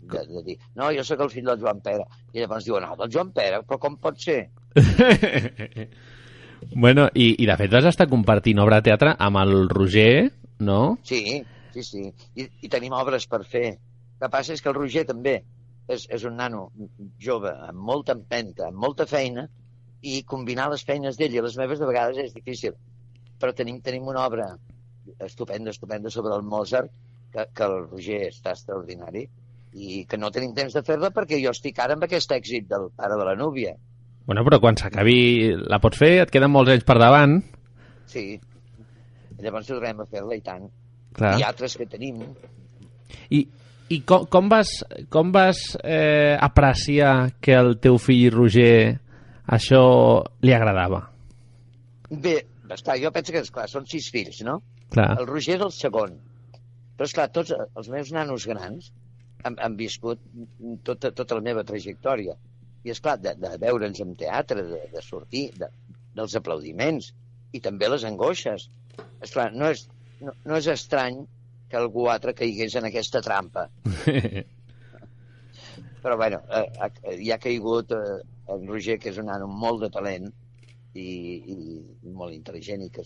[0.00, 2.06] de, de dir, no, jo sóc el fill del Joan Pere.
[2.32, 4.40] I llavors diuen, no, del Joan Pere, però com pot ser?
[6.84, 10.30] bueno, i, i de fet vas estar compartint obra de teatre amb el Roger,
[10.64, 10.98] no?
[11.08, 11.42] Sí,
[11.74, 12.08] sí, sí.
[12.34, 13.68] I, i tenim obres per fer.
[14.18, 15.38] El que passa és que el Roger també
[15.88, 16.68] és, és un nano
[17.22, 19.48] jove, amb molta empenta, amb molta feina,
[20.02, 22.76] i combinar les feines d'ell i les meves de vegades és difícil.
[23.38, 24.48] Però tenim, tenim una obra
[25.24, 26.90] estupenda, estupenda sobre el Mozart,
[27.32, 29.26] que, que el Roger està extraordinari,
[29.72, 32.88] i que no tenim temps de fer-la perquè jo estic ara amb aquest èxit del
[32.96, 33.74] pare de la núvia.
[34.28, 37.38] Bueno, però quan s'acabi la pots fer, et queden molts anys per davant.
[38.12, 38.26] Sí.
[39.40, 40.68] Llavors tornem a fer-la i tant.
[41.16, 41.38] Clar.
[41.40, 42.20] I altres que tenim.
[43.32, 43.40] I,
[43.88, 44.72] i com, com vas,
[45.12, 48.98] com vas eh, apreciar que el teu fill Roger
[49.48, 49.82] això
[50.44, 51.06] li agradava?
[52.10, 52.36] Bé,
[52.68, 54.60] esclar, jo penso que, esclar, són sis fills, no?
[54.92, 55.14] Clar.
[55.22, 56.18] El Roger és el segon.
[56.98, 58.92] Però, esclar, tots els meus nanos grans
[59.44, 60.20] han, han viscut
[60.86, 62.34] tota, tota la meva trajectòria.
[62.84, 65.68] I, esclar, de, de veure'ns en teatre, de, de sortir, de,
[66.16, 67.12] dels aplaudiments
[67.54, 68.68] i també les angoixes.
[69.24, 69.86] Esclar, no és,
[70.20, 71.24] no, no és estrany
[71.68, 73.66] que algú altre caigués en aquesta trampa.
[76.02, 78.20] Però, bueno, eh, ha- hi ha caigut eh,
[78.54, 80.28] el Roger, que és un nano molt de talent
[80.94, 81.08] i,
[81.54, 83.02] i molt intel·ligent i que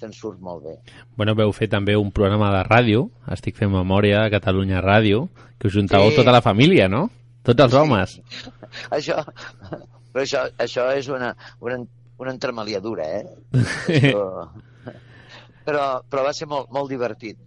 [0.00, 0.74] se'n surt molt bé.
[1.16, 5.28] Bueno, veu fer també un programa de ràdio, estic fent memòria a Catalunya Ràdio,
[5.58, 6.16] que us juntàveu Sí.
[6.16, 7.08] tota la família, no?
[7.44, 8.20] Tots els homes.
[8.96, 9.20] Això,
[10.12, 11.78] però això, això és una, una,
[12.18, 13.26] una entremaliadura, eh?
[13.98, 14.48] Això...
[15.64, 17.38] Però, però va ser molt, molt divertit,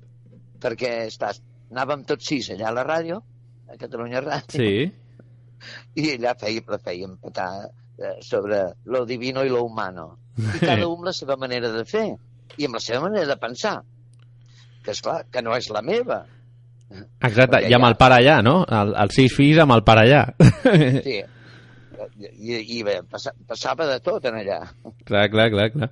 [0.61, 1.37] perquè estàs,
[1.69, 3.19] anàvem tots sis allà a la ràdio,
[3.69, 4.87] a Catalunya Ràdio, Sí.
[6.01, 10.17] i allà la fèiem petar eh, sobre lo divino i lo humano.
[10.37, 12.07] I cada un la seva manera de fer,
[12.57, 13.75] i amb la seva manera de pensar,
[14.83, 16.23] que és clar, que no és la meva.
[16.87, 18.61] Exacte, Perquè i amb ja- el pare allà, no?
[18.63, 20.21] El, els sis fills amb el pare allà.
[21.07, 21.17] Sí.
[22.17, 24.59] I, i bé, passa, passava de tot en allà.
[25.05, 25.89] clar, clar, clar, clar.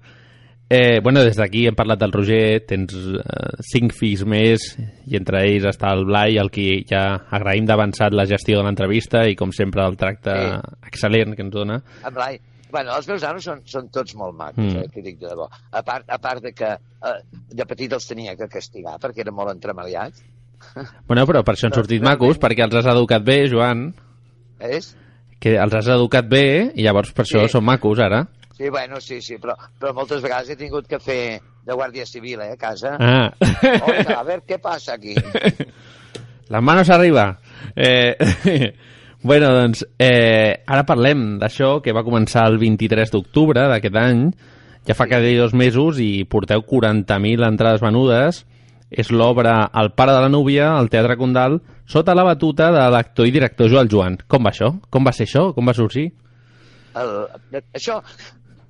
[0.69, 4.63] Eh, bueno, des d'aquí hem parlat del Roger, tens eh, cinc fills més,
[5.05, 7.03] i entre ells està el Blai, el qui ja
[7.37, 10.79] agraïm d'avançat la gestió de l'entrevista i, com sempre, el tracte Sí.
[10.89, 11.77] excel·lent que ens dona.
[12.01, 12.39] En Blai,
[12.75, 14.83] bueno, els meus nanos són, són tots molt macos, Mm.
[14.83, 15.47] eh, que dic de debò.
[15.71, 17.13] A part, a part de que eh,
[17.55, 20.21] de petit els tenia que castigar perquè eren molt entremaliats.
[21.07, 23.88] Bueno, però per això han sortit macos, perquè els has educat bé, Joan,
[24.59, 24.95] És?
[25.39, 27.51] que els has educat bé i llavors per això Sí.
[27.53, 28.25] són macos, ara.
[28.55, 32.39] Sí, bueno, sí, sí, però, però moltes vegades he tingut que fer de guàrdia civil,
[32.41, 32.95] eh, a casa.
[32.99, 33.31] Ah.
[33.41, 35.13] Oita, a veure què passa aquí.
[36.49, 37.39] Les manos arriba.
[37.75, 38.15] Eh,
[39.25, 44.27] bueno, doncs, eh, ara parlem d'això que va començar el 23 d'octubre d'aquest any
[44.85, 48.45] ja fa quasi dos mesos i porteu 40.000 entrades venudes.
[48.95, 51.57] És l'obra El pare de la núvia, al Teatre Condal,
[51.89, 54.19] sota la batuta de l'actor i director Joel Joan.
[54.29, 54.69] Com va això?
[54.93, 55.47] Com va ser això?
[55.57, 56.05] Com va sorgir?
[57.01, 57.09] El,
[57.73, 57.97] això,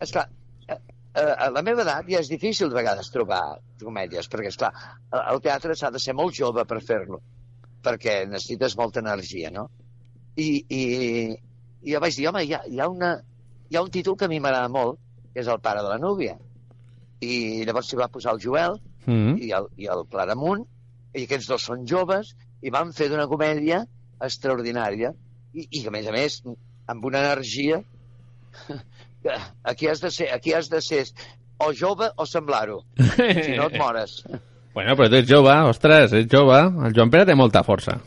[0.02, 0.24] esclar,
[0.72, 0.78] a,
[1.20, 3.42] a la meva edat ja és difícil de vegades trobar
[3.84, 4.72] comèdies, perquè, esclar,
[5.20, 7.20] el teatre s'ha de ser molt jove per fer-lo,
[7.84, 9.68] perquè necessites molta energia, no?
[10.36, 10.82] I, i,
[11.86, 13.14] i jo vaig dir, home, hi ha, hi, ha una,
[13.70, 15.00] hi ha un títol que a mi m'agrada molt,
[15.34, 16.36] que és El pare de la núvia.
[17.24, 19.38] I llavors s'hi va posar el Joel Mm.
[19.38, 20.64] i el, i el Claramunt,
[21.14, 22.34] i aquests dos són joves,
[22.66, 23.84] i van fer d'una comèdia
[24.26, 25.12] extraordinària,
[25.54, 26.40] i, i a més a més,
[26.90, 27.84] amb una energia
[29.64, 31.04] aquí has de ser, aquí has de ser
[31.62, 34.24] o jove o semblar-ho, si no et mores.
[34.74, 36.58] Bueno, però tu ets jove, ostres, ets jove.
[36.88, 38.00] El Joan Pere té molta força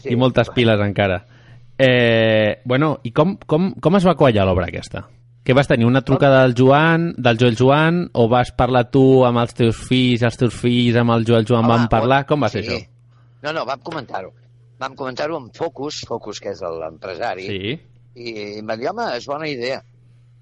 [0.00, 0.12] Sí.
[0.12, 1.22] i moltes piles encara.
[1.80, 5.06] Eh, bueno, i com, com, com es va quallar l'obra aquesta?
[5.44, 9.40] Que vas tenir una trucada del Joan, del Joel Joan, o vas parlar tu amb
[9.40, 12.26] els teus fills, els teus fills amb el Joel Joan Home, van parlar?
[12.28, 12.74] Com va ser sí.
[12.76, 12.88] això?
[13.46, 14.34] No, no, vam comentar-ho.
[14.80, 17.78] Vam comentar-ho amb Focus, Focus, que és l'empresari, Sí.
[18.20, 19.80] i em va dir, home, és bona idea.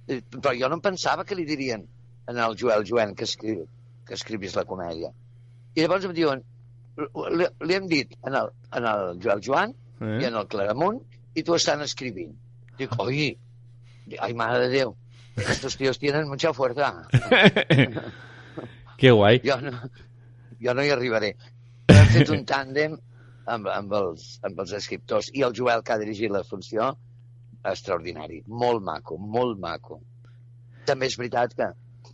[0.09, 1.87] Però jo no em pensava que li dirien
[2.29, 3.57] en el Joel Joan que, escri
[4.07, 5.11] que escrivis la comèdia.
[5.77, 6.43] I llavors em diuen,
[6.99, 10.19] li, li hem dit en el, en el Joel Joan Eh?
[10.23, 11.01] i en el Claramunt
[11.35, 12.35] i tu estan escrivint.
[12.79, 13.33] Dic, oi,
[14.19, 14.95] ai, mare de Déu,
[15.37, 16.95] estos tíos tienen mucha fuerza.
[18.99, 19.39] Que guai.
[19.45, 19.71] Jo no,
[20.59, 21.29] jo no hi arribaré.
[21.87, 22.97] Però hem fet un tàndem
[23.47, 26.89] amb, amb, els, amb els escriptors i el Joel, que ha dirigit la funció,
[27.63, 28.41] extraordinari.
[28.51, 30.01] Molt maco, molt maco.
[30.91, 31.69] També és veritat que,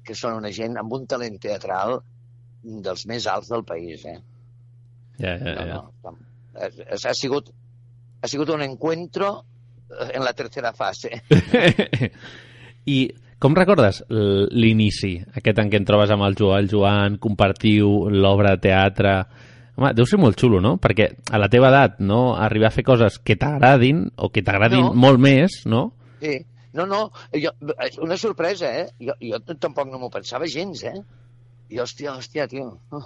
[0.05, 2.03] que són una gent amb un talent teatral
[2.85, 4.18] dels més alts del país, eh?
[5.18, 5.74] Ja, ja, No, ja.
[5.74, 6.14] no,
[6.59, 7.50] ha, ha, sigut,
[8.22, 9.44] ha sigut un encuentro
[9.90, 11.22] eh, en la tercera fase.
[12.87, 12.98] I
[13.40, 18.62] com recordes l'inici, aquest en què et trobes amb el Joel Joan, compartiu l'obra de
[18.70, 19.18] teatre...
[19.74, 20.77] Home, deu ser molt xulo, no?
[20.79, 24.85] Perquè a la teva edat, no?, arribar a fer coses que t'agradin o que t'agradin
[24.87, 24.92] No.
[24.94, 25.88] molt més, no?
[26.22, 26.37] Sí.
[26.74, 27.00] No, no,
[27.35, 27.50] jo,
[28.03, 28.87] una sorpresa, eh?
[29.03, 30.94] Jo, jo tampoc no m'ho pensava gens, eh?
[31.70, 32.68] I, hòstia, hòstia, tio.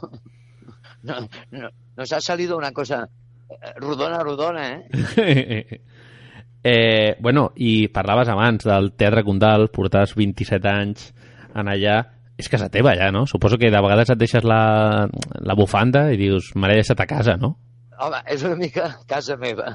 [1.02, 3.08] No, no, nos ha salido una cosa
[3.48, 5.80] eh, rodona, rodona, eh?
[6.62, 11.12] eh, bueno, i parlaves abans del Teatre Condal, portaves 27 anys
[11.54, 12.00] en allà,
[12.38, 13.24] és casa teva ja, no?
[13.26, 15.08] Suposo que de vegades et deixes la,
[15.42, 17.56] la bufanda i dius, l'he deixat a casa, no?
[17.98, 19.74] Home, és una mica casa meva.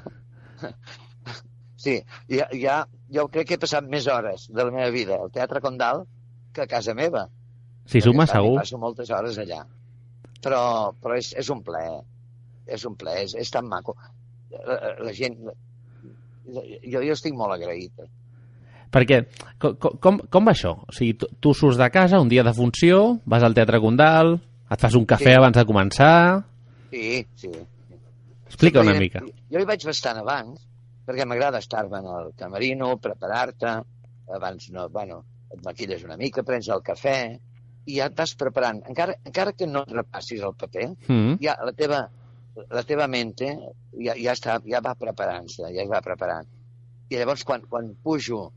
[1.84, 1.98] Sí,
[2.32, 2.78] ja, ja,
[3.12, 6.06] jo crec que he passat més hores de la meva vida al Teatre Condal
[6.56, 7.26] que a casa meva.
[7.92, 8.56] Si suma, segur.
[8.62, 9.66] Passo moltes hores allà.
[10.44, 10.64] Però,
[11.00, 12.02] però és, és un plaer.
[12.68, 13.96] És un plaer, és, és tan maco.
[14.54, 15.40] La, la gent...
[16.44, 18.04] Jo, jo estic molt agraït.
[18.94, 19.22] Perquè,
[19.64, 20.74] com, com, com va això?
[20.86, 24.36] O sigui, tu, tu surts de casa un dia de funció, vas al Teatre Condal,
[24.70, 25.38] et fas un cafè Sí.
[25.40, 26.16] abans de començar...
[26.92, 27.50] Sí, sí.
[28.46, 29.24] Explica una mica.
[29.50, 30.60] Jo hi vaig bastant abans,
[31.08, 33.72] perquè m'agrada estar-me en el camerino, preparar-te,
[34.36, 37.18] abans no, bueno, et maquilles una mica, prens el cafè,
[37.86, 38.82] i ja et vas preparant.
[38.90, 41.38] Encara, encara que no repassis el paper, Mm.
[41.44, 42.02] ja la teva,
[42.70, 43.50] la teva mente
[44.00, 46.48] ja, ja, està, ja va preparant-se, ja es va preparant.
[47.10, 48.52] I llavors, quan, quan pujo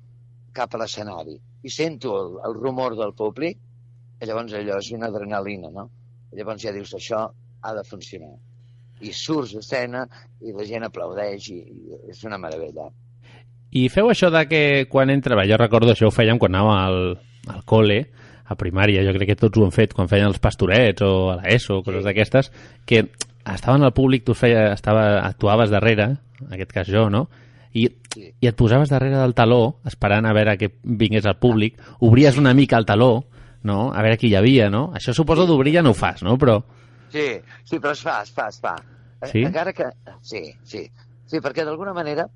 [0.57, 3.59] cap a l'escenari i sento el, el rumor del públic,
[4.23, 5.91] llavors allò és una adrenalina, no?
[6.33, 7.27] Llavors ja dius, això
[7.63, 8.35] ha de funcionar.
[9.01, 10.07] I surts a escena
[10.41, 12.87] i la gent aplaudeix i, i és una meravella.
[13.77, 15.37] I feu això de que quan entra...
[15.45, 17.01] Jo recordo això ho fèiem quan anàvem al,
[17.53, 18.07] al col·le,
[18.49, 21.37] a primària, jo crec que tots ho han fet quan feien els pastorets o a
[21.41, 22.07] l'ESO, coses Sí.
[22.07, 22.53] d'aquestes,
[22.87, 23.09] que
[23.47, 27.29] estaven al públic, tu feia, estava, actuaves darrere, en aquest cas jo, no?
[27.77, 32.39] I, i et posaves darrere del taló, esperant a veure que vingués al públic, obries
[32.39, 33.27] una mica el taló,
[33.63, 33.93] no?
[33.93, 34.93] A veure qui hi havia, no?
[34.95, 36.39] Això suposo d'obrir ja no ho fas, no?
[36.39, 36.63] Però...
[37.13, 37.27] Sí,
[37.65, 38.77] sí, però es fa, es fa, es fa.
[39.31, 39.43] Sí?
[39.45, 39.85] Encara que...
[40.23, 40.87] Sí, sí.
[41.27, 42.27] Sí, perquè d'alguna manera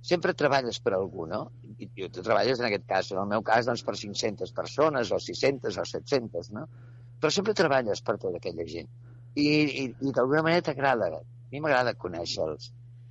[0.00, 1.42] sempre treballes per algú, no?
[1.78, 5.12] I, i tu treballes, en aquest cas, en el meu cas, doncs, per 500 persones,
[5.12, 6.66] o 600, o 700, no?
[7.20, 8.88] Però sempre treballes per tota aquella gent.
[9.36, 11.10] I, i, i d'alguna manera t'agrada.
[11.20, 12.70] A mi m'agrada conèixer-los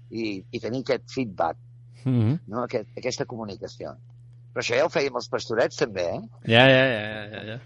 [0.09, 1.57] i, i tenir aquest feedback,
[2.03, 2.39] Mm -hmm.
[2.47, 2.63] no?
[2.63, 3.95] Aquest, aquesta comunicació.
[4.53, 6.21] Però això ja ho fèiem els pastorets, també, eh?
[6.45, 7.59] Ja, ja, ja, ja, ja.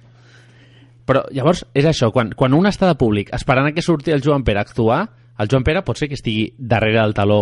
[1.06, 4.22] Però llavors és això, quan, quan un està de públic esperant a que surti el
[4.22, 5.10] Joan Pere a actuar,
[5.40, 7.40] el Joan Pere pot ser que estigui darrere del taló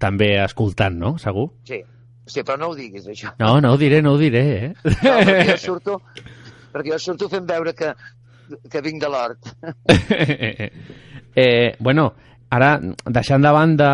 [0.00, 1.16] també escoltant, no?
[1.20, 1.50] Segur?
[1.68, 1.82] Sí.
[2.24, 3.34] Sí, però no ho diguis, això.
[3.40, 4.68] No, no ho diré, no ho diré, eh?
[5.04, 5.98] No, perquè jo surto,
[6.72, 7.90] perquè jo surto fent veure que,
[8.72, 9.50] que vinc de l'hort.
[11.44, 12.06] eh, bueno,
[12.48, 12.70] ara,
[13.12, 13.90] deixant de banda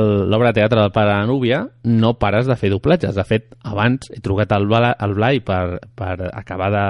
[0.00, 3.16] l'obra de teatre del Pare Núvia, no pares de fer doblatges.
[3.18, 6.86] De fet, abans he trucat al, Bla, al Blai per, per acabar de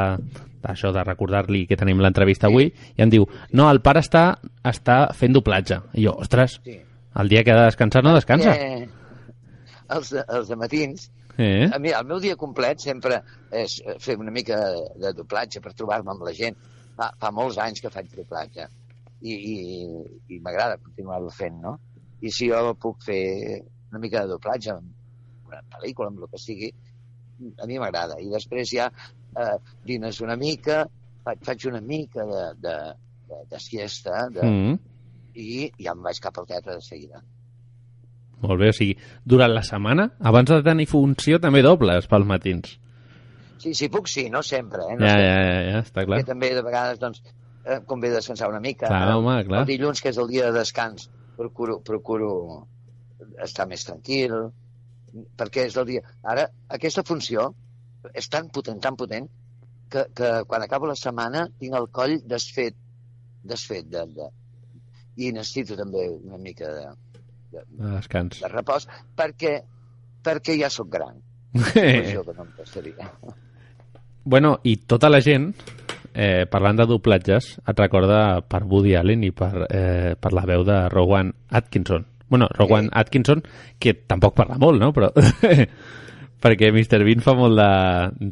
[0.67, 4.27] d'això de recordar-li que tenim l'entrevista avui i em diu, no, el pare està,
[4.67, 5.81] està fent doblatge.
[5.95, 6.79] I jo, ostres, Sí.
[7.17, 8.55] el dia que ha de descansar no descansa.
[8.57, 8.89] Eh,
[9.89, 11.69] els, els de matins, Eh?
[11.69, 13.19] a mi, el meu dia complet sempre
[13.53, 14.57] és fer una mica
[14.97, 16.57] de doblatge per trobar-me amb la gent.
[16.97, 18.65] Fa, fa molts anys que faig doblatge
[19.21, 19.57] i, i,
[20.33, 21.75] i m'agrada continuar-ho fent, no?
[22.25, 23.21] I si jo puc fer
[23.91, 24.89] una mica de doblatge en
[25.45, 26.73] una pel·lícula, amb el que sigui,
[27.61, 28.17] a mi m'agrada.
[28.17, 28.89] I després ja
[29.37, 30.85] eh, dines una mica,
[31.25, 32.77] faig, una mica de, de,
[33.29, 34.77] de, de siesta de, Mm.
[35.37, 37.23] i ja em vaig cap al teatre de seguida.
[38.41, 38.95] Molt bé, o sigui,
[39.25, 42.75] durant la setmana, abans de tenir funció, també dobles pels matins.
[43.59, 44.97] Sí, sí, puc sí, no sempre, eh?
[45.01, 45.27] No Ja, sempre.
[45.27, 46.19] ja, ja, ja, està clar.
[46.21, 47.23] que també de vegades doncs,
[47.65, 48.87] eh, convé descansar una mica.
[48.87, 49.61] Clar, Ara, home, clar.
[49.65, 52.31] El dilluns, que és el dia de descans, procuro, procuro
[53.43, 54.37] estar més tranquil,
[55.37, 56.03] perquè és el dia...
[56.23, 57.55] Ara, aquesta funció
[58.15, 59.29] és tan potent, tan potent,
[59.91, 62.75] que, que quan acabo la setmana tinc el coll desfet,
[63.47, 64.29] desfet de, de...
[65.23, 66.87] i necessito també una mica de,
[67.53, 68.41] De descans.
[68.43, 69.61] de repòs, perquè,
[70.27, 71.23] perquè ja sóc gran.
[71.57, 73.07] Això que no em passaria.
[74.25, 75.53] Bueno, i tota la gent,
[76.13, 80.65] eh, parlant de doblatges, et recorda per Woody Allen i per, eh, per la veu
[80.67, 82.05] de Rowan Atkinson.
[82.29, 82.95] Bueno, Rowan Sí.
[82.99, 83.43] Atkinson,
[83.79, 84.93] que tampoc parla molt, no?
[84.93, 85.13] Però...
[86.43, 87.03] perquè Mr.
[87.07, 87.71] Bean fa molt de,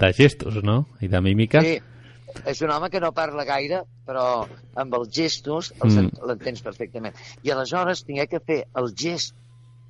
[0.03, 0.85] de gestos, no?
[1.01, 1.62] I de mímica.
[1.64, 1.79] Sí,
[2.51, 4.25] és un home que no parla gaire, però
[4.81, 6.11] amb els gestos els Mm.
[6.29, 7.14] l'entens perfectament.
[7.43, 9.35] I aleshores tinc que fer el gest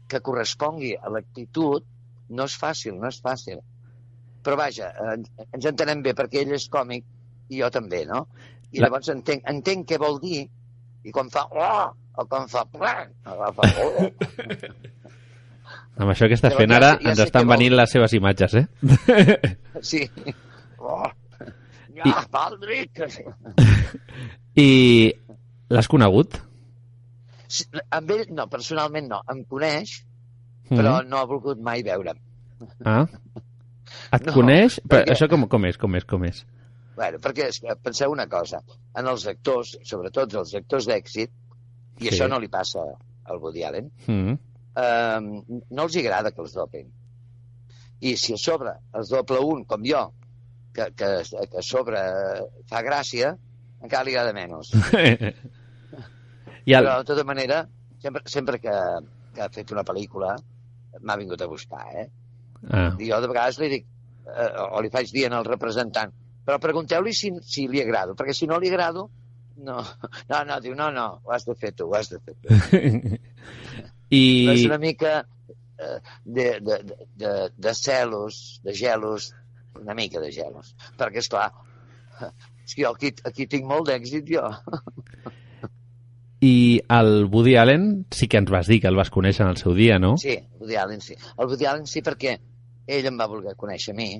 [0.09, 1.85] que correspongui a l'actitud
[2.31, 3.59] no és fàcil, no és fàcil.
[4.45, 7.05] Però vaja, eh, ens entenem bé perquè ell és còmic
[7.49, 8.27] i jo també, no?
[8.73, 10.43] I La- llavors entenc, entenc què vol dir
[11.05, 13.51] i quan fa oh, o quan fa plan, fa
[13.83, 14.11] oh,
[15.97, 18.67] Amb això que estàs fent ja ara, ja ens estan venint les seves imatges, eh?
[19.91, 20.01] sí.
[20.79, 21.07] Oh,
[21.95, 22.99] I- ja, Valdric!
[24.65, 24.69] I
[25.71, 26.37] l'has conegut?
[27.49, 29.21] Sí, Amb ell, no, personalment no.
[29.31, 30.01] Em coneix,
[30.71, 31.09] però Mhm.
[31.11, 32.19] no ha volgut mai veure'm.
[32.85, 33.07] Ah.
[34.13, 34.81] Et No, coneix?
[34.83, 36.45] Però perquè- això com, com és, com és, com és?
[36.97, 37.49] Bueno, perquè
[37.83, 38.61] penseu una cosa,
[38.97, 41.31] en els actors, sobretot els actors d'èxit,
[42.01, 42.09] i Sí.
[42.11, 42.81] això no li passa
[43.25, 44.35] al Woody Allen, Mm.
[44.77, 46.91] Eh, no els agrada que els dopin.
[48.05, 50.05] I si a sobre els doble un, com jo,
[50.75, 52.03] que, que, que a sobre
[52.71, 53.35] fa gràcia,
[53.85, 54.75] encara li agrada menys.
[56.65, 56.85] I el...
[56.85, 57.63] Però, de tota manera,
[58.03, 58.75] sempre, sempre que,
[59.35, 60.35] que ha fet una pel·lícula,
[61.01, 62.07] m'ha vingut a buscar, eh?
[62.71, 62.91] Ah.
[62.97, 63.91] I jo de vegades li dic,
[64.25, 68.49] eh, o li faig dir al representant, però pregunteu-li si, si li agrado, perquè si
[68.49, 69.09] no li agrado,
[69.57, 69.83] no,
[70.31, 72.49] no, no, diu, no, no, ho has de fer tu, ho has de fer tu.
[74.15, 74.25] I...
[74.55, 77.33] És una mica eh, de, de, de, de,
[77.67, 79.33] de celos, de gelos,
[79.81, 81.49] una mica de gelos, perquè, és clar,
[82.65, 84.51] és que jo aquí, aquí tinc molt d'èxit, jo.
[86.45, 89.61] I el Woody Allen sí que ens vas dir que el vas conèixer en el
[89.61, 90.17] seu dia, no?
[90.21, 91.17] Sí, Woody Allen sí.
[91.39, 92.35] El Woody Allen sí perquè
[92.97, 94.11] ell em va voler conèixer a mi.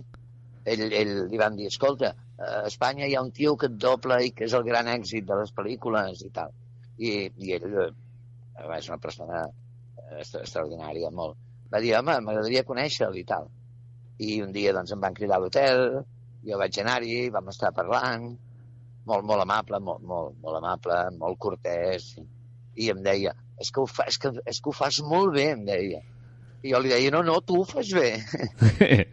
[0.65, 4.23] Ell, ell li van dir, escolta, a Espanya hi ha un tio que et dobla
[4.25, 6.55] i que és el gran èxit de les pel·lícules i tal.
[6.97, 7.11] I,
[7.45, 7.91] i ell eh,
[8.79, 9.45] és una persona
[10.21, 11.39] extraordinària, molt.
[11.73, 13.49] Va dir, home, m'agradaria conèixer-lo i tal.
[14.23, 15.85] I un dia doncs, em van cridar a l'hotel,
[16.47, 18.29] jo vaig anar-hi, vam estar parlant,
[19.09, 22.13] molt, molt amable, molt, molt, molt amable, molt cortès,
[22.77, 25.51] i em deia, és que, ho fa, és, que, és que ho fas molt bé,
[25.55, 26.03] em deia.
[26.65, 28.11] I jo li deia, no, no, tu ho fas bé.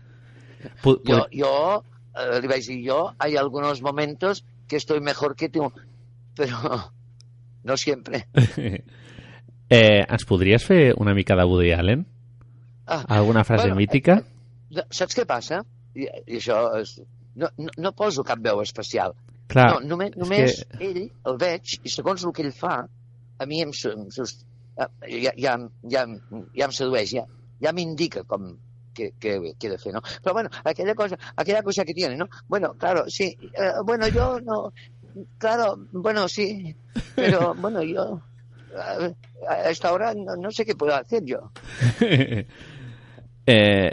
[0.61, 1.47] Jo, jo
[2.13, 5.71] eh, li vaig dir, jo, hay algunos momentos que estoy mejor que tu,
[6.37, 6.91] però
[7.63, 8.27] no siempre.
[9.71, 12.05] eh, ens podries fer una mica de Woody Allen?
[12.85, 14.21] Ah, Alguna frase Bueno, mítica?
[14.75, 15.63] no, saps què passa?
[15.95, 16.97] I, i això és...
[17.39, 19.13] No, no, no poso cap veu especial.
[19.51, 20.87] Clar, no, només, només que...
[20.87, 22.81] ell el veig i segons el que ell fa,
[23.39, 24.89] a mi em, em eh,
[25.23, 25.55] ja, ja,
[25.93, 26.03] ja,
[26.57, 27.23] ja em sedueix, ja,
[27.63, 28.51] ja m'indica com
[28.93, 30.01] que, que, que he de fer, ¿no?
[30.23, 32.27] Pero bueno, aquella cosa, aquella cosa que tiene, ¿no?
[32.47, 34.73] Bueno, claro, sí, eh, bueno, yo no,
[35.37, 36.75] claro, bueno, sí,
[37.15, 38.30] pero bueno, yo eh,
[38.77, 41.51] a esta hora no, no sé qué puedo hacer yo.
[43.45, 43.91] eh,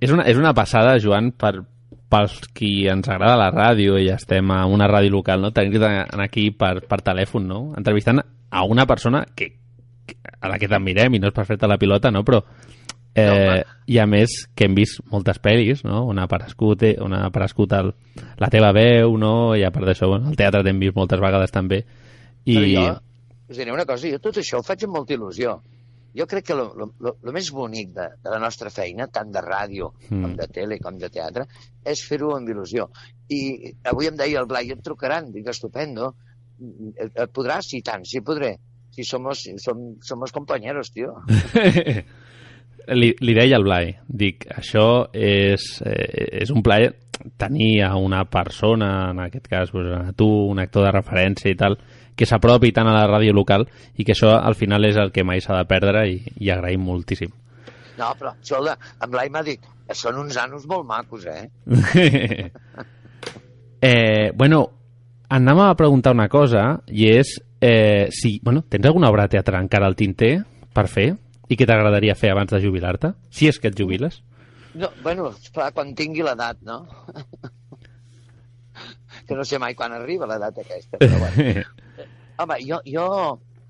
[0.00, 1.58] és, una, és una passada, Joan, per,
[2.14, 5.52] pels qui ens agrada la ràdio i estem a una ràdio local, no?
[5.54, 5.90] tenir-te
[6.22, 7.60] aquí per, per telèfon, no?
[7.78, 9.50] entrevistant a una persona que,
[10.40, 12.22] a la que t'admirem i no és per fer-te la pilota, no?
[12.26, 12.42] però
[13.14, 13.56] eh, home.
[13.90, 16.04] i a més que hem vist moltes pel·lis, no?
[16.10, 17.90] on ha aparegut, eh, on ha aparegut el,
[18.40, 19.54] la teva veu, no?
[19.58, 21.82] i a part d'això, bueno, el teatre t'hem vist moltes vegades també.
[22.44, 22.54] I...
[22.54, 22.86] Però jo,
[23.54, 25.54] us diré una cosa, jo tot això ho faig amb molta il·lusió.
[26.14, 30.14] Jo crec que el més bonic de, de la nostra feina, tant de ràdio Mm.
[30.14, 30.22] mm.
[30.22, 31.46] com de tele com de teatre,
[31.84, 32.86] és fer-ho amb il·lusió.
[33.30, 36.12] I avui em deia el Blai, et trucaran, dic, estupendo,
[36.60, 37.70] et, et podràs?
[37.70, 38.56] Sí, tant, sí podré.
[38.94, 41.16] Si somos, som, somos compañeros, tio.
[43.00, 46.92] li, li deia al Blai, dic, això és, eh, és un plaer
[47.40, 51.58] tenir a una persona, en aquest cas pues, a tu, un actor de referència i
[51.58, 51.78] tal,
[52.16, 55.24] que s'apropi tant a la ràdio local i que això al final és el que
[55.26, 57.32] mai s'ha de perdre i, i agraïm moltíssim.
[57.98, 59.62] No, però, escolta, en Blai m'ha dit,
[59.94, 61.50] són uns anos molt macos, eh?
[63.80, 64.64] eh, bueno,
[65.28, 69.60] anàvem a preguntar una cosa i és eh, si, bueno, tens alguna obra de teatre
[69.62, 70.36] encara al tinter
[70.74, 71.12] per fer
[71.48, 73.14] i que t'agradaria fer abans de jubilar-te?
[73.30, 74.22] Si és que et jubiles.
[74.74, 76.82] No, bueno, esclar, quan tingui l'edat, no?
[79.28, 81.64] que no sé mai quan arriba l'edat aquesta, però bueno.
[82.42, 83.06] Home, jo, jo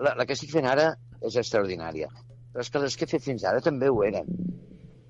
[0.01, 0.91] la, la que estic fent ara
[1.25, 2.11] és extraordinària,
[2.53, 4.31] però és que les que he fet fins ara també ho eren.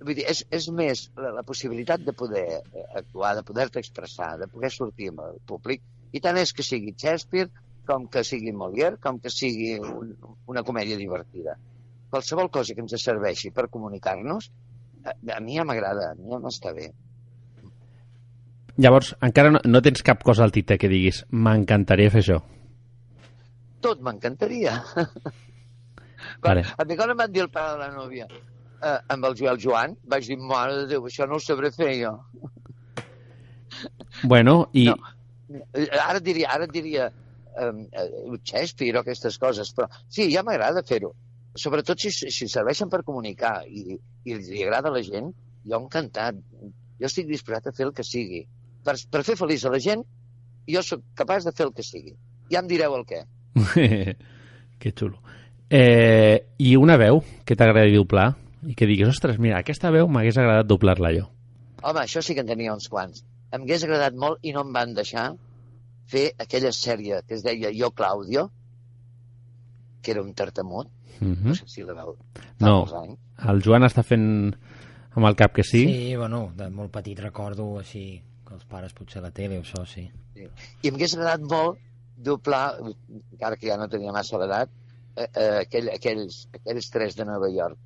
[0.04, 4.34] Vull dir, és, és més la, la possibilitat de poder eh, actuar, de poder-te expressar,
[4.40, 7.48] de poder sortir amb el públic, i tant és que sigui Shakespeare,
[7.88, 10.12] com que sigui Molière, com que sigui un,
[10.50, 11.56] una comèdia divertida.
[12.12, 14.50] Qualsevol cosa que ens serveixi per comunicar-nos,
[15.04, 16.90] a, a mi ja m'agrada, a mi ja m'està bé.
[18.76, 22.40] Llavors, encara no, no tens cap cosa al tinter que diguis m'encantaria fer això.
[23.84, 24.80] Tot m'encantaria.
[26.44, 26.64] Vale.
[26.78, 28.26] A mi quan em van dir el pare de la nòvia
[28.84, 31.92] eh, amb el Joel Joan, vaig dir, mare de Déu, això no ho sabré fer
[32.02, 32.16] jo.
[34.22, 34.84] Bueno, i...
[34.86, 34.94] No.
[35.74, 37.08] Eh, Ara et diria, ara diria
[37.60, 37.80] um,
[38.46, 41.10] Shakespeare o aquestes coses, però sí, ja m'agrada fer-ho.
[41.58, 45.32] Sobretot si, si serveixen per comunicar i, i li agrada a la gent,
[45.66, 46.38] jo encantat.
[47.00, 48.44] Jo estic disposat a fer el que sigui.
[48.84, 50.02] Per, per fer feliç a la gent,
[50.68, 52.14] jo sóc capaç de fer el que sigui.
[52.52, 53.22] Ja em direu el què.
[54.78, 55.20] que xulo.
[55.70, 58.34] Eh, I una veu que t'agradi doblar
[58.68, 61.24] i que diguis, ostres, mira, aquesta veu m'hagués agradat doblar-la jo.
[61.82, 63.24] Home, això sí que en tenia uns quants.
[63.52, 65.32] Em hagués agradat molt i no em van deixar
[66.08, 68.50] fer aquella sèrie que es deia Jo, Claudio,
[70.02, 70.88] que era un tartamut.
[71.20, 71.54] Mm No -hmm.
[71.54, 73.18] sé si la veu fa No, molts anys.
[73.48, 74.54] el Joan està fent
[75.14, 75.84] amb el cap que sí.
[75.86, 78.20] Sí, bueno, de molt petit recordo així
[78.54, 80.06] els pares potser la tele o això, sí.
[80.36, 81.82] I em hagués agradat molt
[82.28, 82.64] doblar,
[83.32, 84.70] encara que ja no tenia massa l'edat,
[85.16, 87.78] eh, eh, aquell, aquells, aquells tres de Nova York.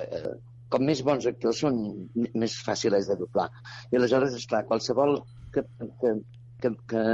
[0.00, 0.34] Eh,
[0.74, 1.80] com més bons actors són
[2.16, 3.50] més fàcils de doblar.
[3.92, 5.20] I aleshores, esclar, qualsevol
[5.54, 6.14] que, que,
[6.64, 7.04] que, que,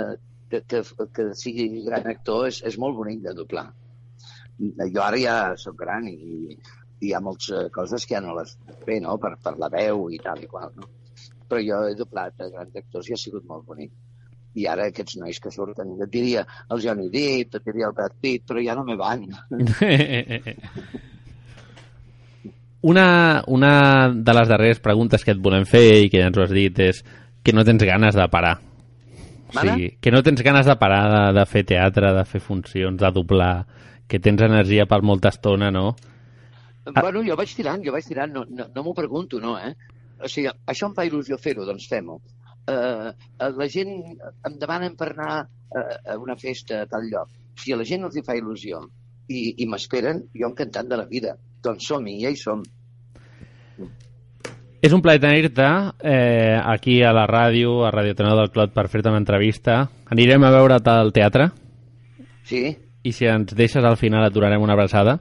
[0.50, 3.66] que, que, que sigui gran actor és, és molt bonic de doblar.
[4.94, 6.16] Jo ara ja sóc gran i,
[7.00, 8.56] i hi ha moltes coses que ja no les
[8.86, 10.88] bé, no?, per, per la veu i tal i qual, no?
[11.51, 13.92] Però jo he doblat a grans actors i ha sigut molt bonic.
[14.59, 18.16] I ara aquests nois que surten, et diria el Johnny Depp, et diria el Brad
[18.22, 19.28] Pitt, però ja no me van.
[22.80, 26.46] Una, una de les darreres preguntes que et volem fer i que ja ens ho
[26.46, 27.03] has dit és
[27.44, 28.55] que no tens ganes de parar.
[29.51, 32.96] O sigui, que no tens ganes de parar de, de fer teatre, de fer funcions,
[33.01, 33.66] de doblar,
[34.09, 35.92] que tens energia per molta estona, no?
[36.88, 39.74] Bueno, jo vaig tirant, jo vaig tirant, no, no, no m'ho pregunto, no, eh?
[40.20, 42.18] O sigui, això em fa il·lusió fer-ho, doncs fem-ho.
[42.70, 43.10] Uh,
[43.56, 43.94] la gent
[44.46, 47.30] em demanen per anar uh, a una festa a tal lloc.
[47.60, 48.82] Si a la gent els hi fa il·lusió
[49.30, 51.34] i, i m'esperen, jo encantat de la vida.
[51.64, 52.62] Doncs som-hi, ja hi som.
[54.80, 55.66] És un plaer tenir-te
[56.08, 59.82] eh, aquí a la ràdio, a Radio Tenor del Clot, per fer-te una entrevista.
[60.08, 61.50] Anirem a veure't al teatre
[62.48, 62.62] Sí?
[63.04, 65.18] i si ens deixes al final et donarem una abraçada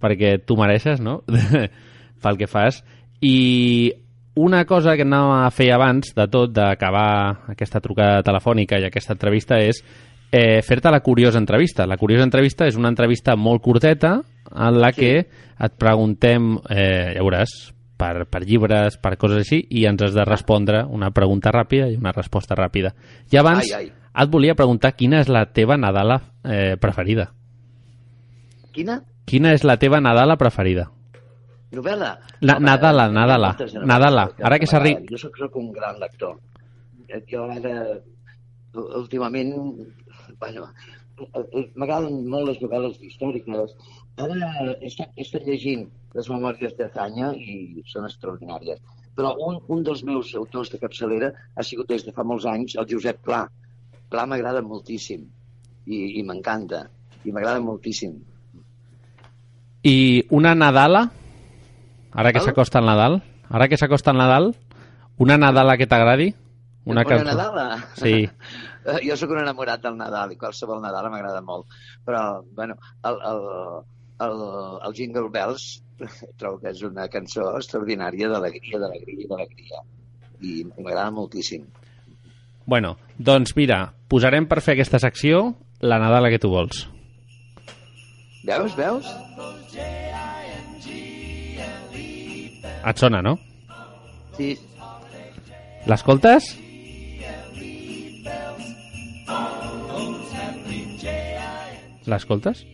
[0.00, 1.20] perquè tu mereixes, no?
[2.22, 2.80] pel que fas.
[3.20, 3.92] I
[4.36, 9.14] una cosa que anàvem a fer abans de tot, d'acabar aquesta trucada telefònica i aquesta
[9.16, 9.82] entrevista, és
[10.32, 11.86] eh, fer-te la curiosa entrevista.
[11.86, 14.20] La curiosa entrevista és una entrevista molt curteta
[14.54, 15.00] en la Sí.
[15.00, 15.26] que
[15.60, 20.24] et preguntem, eh, ja veuràs, per, per llibres, per coses així, i ens has de
[20.24, 22.94] respondre una pregunta ràpida i una resposta ràpida.
[23.30, 23.92] I abans Ai, ai.
[24.24, 27.32] et volia preguntar quina és la teva Nadala eh, preferida.
[28.72, 29.02] Quina?
[29.26, 30.88] Quina és la teva Nadala preferida?
[31.72, 32.10] Novel·la?
[32.42, 33.50] Na- Home, Nadala, ha Nadala,
[33.86, 34.24] Nadala.
[34.42, 35.10] Ara que s'arri- m'agraden.
[35.12, 36.38] Jo soc, soc un gran lector.
[37.08, 38.00] Eh, Jo ara,
[38.74, 39.52] últimament,
[40.40, 40.66] bueno,
[41.20, 43.74] eh, m'agraden molt les novel·les històriques.
[44.16, 44.50] Ara
[44.80, 48.80] he estat, he estat llegint les memòries de Zanya i són extraordinàries.
[49.16, 52.74] Però un, un dels meus autors de capçalera ha sigut des de fa molts anys
[52.76, 53.44] el Josep Pla.
[54.10, 55.22] Pla m'agrada moltíssim
[55.86, 56.88] i, i m'encanta
[57.24, 58.14] i m'agrada moltíssim.
[59.84, 61.08] I una Nadala,
[62.12, 64.54] ara que s'acosta el Nadal, ara que s'acosta el Nadal,
[65.18, 66.32] una Nadala que t'agradi?
[66.84, 67.84] Una cançó- Nadala?
[68.00, 68.28] Sí.
[68.86, 71.66] Eh, Jo sóc un enamorat del Nadal i qualsevol Nadal m'agrada molt.
[72.06, 73.42] Però, bueno, el, el,
[74.26, 74.40] el,
[74.88, 75.82] el Jingle Bells
[76.40, 79.82] trobo que és una cançó extraordinària d'alegria, d'alegria d'alegria.
[80.40, 81.66] I m'agrada moltíssim.
[82.64, 85.50] Bueno, doncs mira, posarem per fer aquesta secció
[85.80, 86.86] la Nadala que tu vols.
[88.48, 89.04] Veus, veus?
[92.86, 93.36] Et sona, no?
[94.36, 94.54] Sí,
[95.86, 96.56] L'escoltes?
[102.06, 102.64] L'escoltes?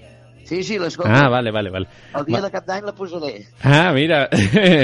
[0.44, 1.10] sí, sí l'escolto.
[1.12, 1.86] Ah, vale, vale, vale.
[2.14, 3.32] El dia Va- de cap d'any la posaré.
[3.62, 4.28] Ah, mira.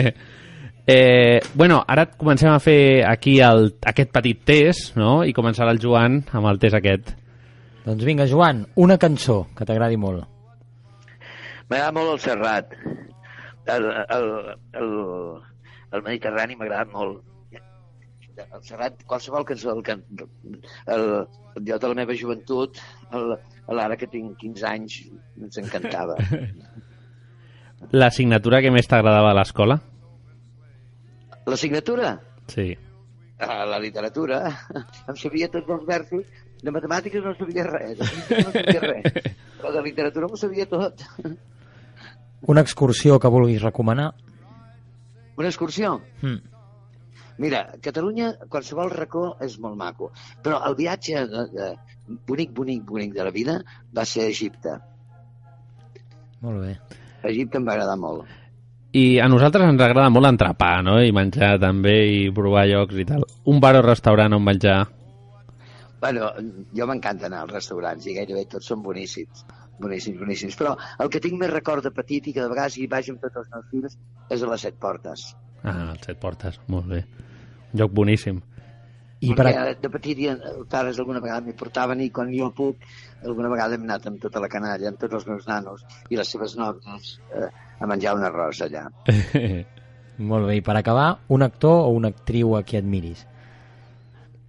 [0.87, 5.23] eh, bueno, ara comencem a fer aquí el, aquest petit test, no?
[5.25, 7.15] I començarà el Joan amb el test aquest.
[7.87, 10.27] Doncs vinga, Joan, una cançó que t'agradi molt.
[11.71, 12.75] M'agrada molt el Serrat.
[13.67, 13.85] El,
[14.17, 14.29] el,
[14.81, 14.89] el,
[15.93, 17.23] el Mediterrani m'agrada molt.
[18.43, 20.03] El Serrat, qualsevol cançó del can...
[20.91, 21.05] El,
[21.69, 22.81] jo de la meva joventut,
[23.13, 23.35] el,
[23.77, 24.99] l'ara que tinc 15 anys,
[25.39, 26.17] ens encantava.
[28.01, 29.77] L'assignatura que més t'agradava a l'escola?
[31.47, 32.17] La signatura?
[32.49, 32.73] Sí.
[33.43, 34.37] a la literatura,
[35.11, 36.27] em sabia tots els versos,
[36.63, 37.99] de matemàtiques no sabia res,
[38.31, 39.09] no sabia res,
[39.59, 41.03] però de literatura m'ho sabia tot.
[42.51, 44.13] Una excursió que vulguis recomanar?
[45.39, 46.01] Una excursió?
[46.23, 46.41] Mm.
[47.43, 50.11] Mira, Catalunya, qualsevol racó és molt maco,
[50.45, 51.73] però el viatge eh, eh,
[52.29, 53.57] bonic, bonic, bonic de la vida
[53.97, 54.77] va ser a Egipte.
[56.43, 56.77] Molt bé.
[57.23, 58.27] A Egipte em va agradar molt.
[58.93, 60.99] I a nosaltres ens agrada molt entrepar, no?
[61.01, 63.25] I menjar també, i provar llocs i tal.
[63.49, 64.83] Un bar o restaurant on menjar...
[66.03, 66.29] Bueno,
[66.77, 69.47] jo m'encanta anar als restaurants i gairebé tots són boníssims,
[69.81, 70.59] boníssims, boníssims.
[70.59, 73.23] Però el que tinc més record de petit i que de vegades hi vaig amb
[73.25, 73.99] tots els meus fills
[74.31, 75.27] és a les set portes.
[75.63, 77.05] Ah, els set portes, molt bé.
[77.73, 78.43] Un lloc boníssim.
[79.23, 79.75] I per Perquè a...
[79.79, 80.33] de petit ja,
[80.71, 82.83] pares alguna vegada m'hi portaven i quan jo puc,
[83.23, 86.33] alguna vegada hem anat amb tota la canalla, amb tots els meus nanos i les
[86.35, 88.89] seves nòvies eh, a menjar un arròs allà.
[90.33, 93.23] Molt bé, i per acabar, un actor o una actriu a qui admiris?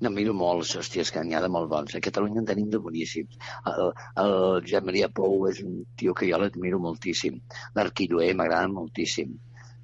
[0.03, 1.95] No, miro molts, hòsties, que n'hi ha de molt bons.
[1.95, 3.37] A Catalunya en tenim de boníssims.
[3.71, 3.93] El,
[4.23, 4.33] el
[4.65, 7.39] Josep Maria Pou és un tio que jo l'admiro moltíssim.
[7.77, 9.31] L'Arquilloé m'agrada moltíssim.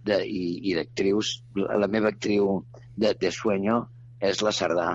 [0.10, 2.64] De, I i d'actrius, la la meva actriu
[3.00, 3.82] de, de sueño
[4.20, 4.90] és la Cerdà.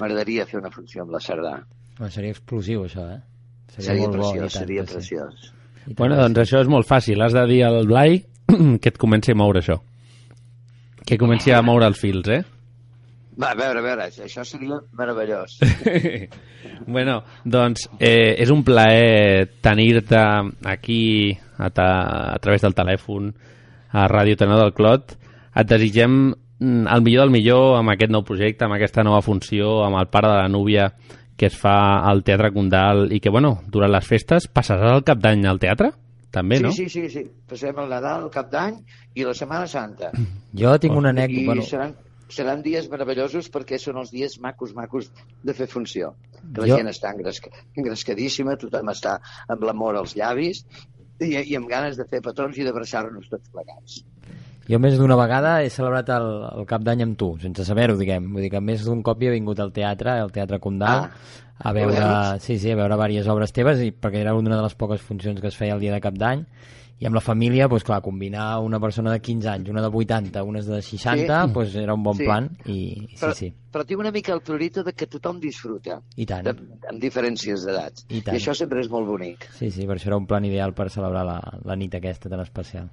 [0.00, 1.54] M'agradaria fer una funció amb la Cerdà.
[1.98, 3.20] Bueno, seria explosiu, això, eh?
[3.76, 4.94] Seria, molt bo, i preciós, tant seria sí.
[4.94, 5.46] preciós.
[5.84, 7.22] Tant Bueno, que doncs això és molt fàcil.
[7.22, 8.18] Has de dir al Blai
[8.82, 9.78] que et comenci a moure això.
[11.06, 12.42] Que comenci a moure els fils, eh?
[13.36, 15.58] Va, a veure, a veure, això seria meravellós.
[16.94, 20.22] bueno, doncs eh, és un plaer tenir-te
[20.64, 21.88] aquí a, ta,
[22.32, 23.28] a través del telèfon
[23.92, 25.18] a Ràdio Tenor del Clot.
[25.52, 29.82] Et desitgem mm, el millor del millor amb aquest nou projecte, amb aquesta nova funció,
[29.84, 30.88] amb el pare de la núvia
[31.36, 35.20] que es fa al Teatre Condal i que, bueno, durant les festes passaràs el cap
[35.20, 35.92] d'any al teatre?
[36.32, 36.72] També, sí, no?
[36.72, 37.22] sí, sí, sí.
[37.48, 38.80] Passem el Nadal, el Cap d'Any
[39.16, 40.10] i la Setmana Santa.
[40.56, 41.40] Jo tinc una anècdota...
[41.40, 41.94] I Bueno, seran,
[42.28, 45.10] seran dies meravellosos perquè són els dies macos, macos
[45.46, 46.14] de fer funció.
[46.54, 49.18] Que la Jo- gent està engresca, engrescadíssima, tothom està
[49.48, 50.64] amb l'amor als llavis
[51.20, 54.02] i, i amb ganes de fer petons i d'abraçar-nos tots plegats.
[54.66, 56.24] jo més d'una vegada he celebrat el,
[56.58, 58.32] el cap d'any amb tu, sense saber-ho, diguem.
[58.34, 61.06] Vull dir que més d'un cop hi he vingut al teatre, al Teatre Condal,
[61.56, 62.00] Ah, a veure,
[62.44, 65.40] sí, sí, a veure diverses obres teves, i perquè era una de les poques funcions
[65.40, 66.42] que es feia el dia de cap d'any,
[66.98, 70.42] i amb la família, doncs clar, combinar una persona de 15 anys, una de 80,
[70.42, 71.52] unes de 60, Sí.
[71.52, 72.24] doncs era un bon Sí.
[72.24, 76.00] plan, i sí, Però, sí, però tinc una mica el prurito de que tothom disfruta,
[76.16, 76.44] i tant.
[76.44, 76.50] de,
[76.88, 78.06] amb diferències d'edats.
[78.08, 79.44] I I, això sempre és molt bonic.
[79.58, 82.40] Sí, sí, per això era un plan ideal per celebrar la, la nit aquesta tan
[82.40, 82.88] especial.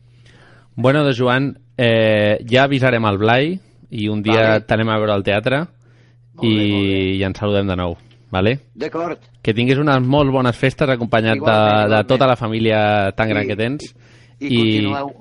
[0.76, 3.60] Bueno, doncs Joan, eh, ja avisarem al Blai
[3.92, 4.62] i un dia Vale.
[4.66, 7.16] t'anem a veure al teatre Molt i, bé, bé.
[7.16, 7.96] i ens saludem de nou,
[8.34, 8.56] vale?
[8.74, 9.22] D'acord?
[9.46, 12.08] Que tinguis unes molt bones festes acompanyat de, Igualment, de igualment.
[12.10, 13.92] tota la família tan gran I- que tens.
[14.40, 15.14] I, I- continueu,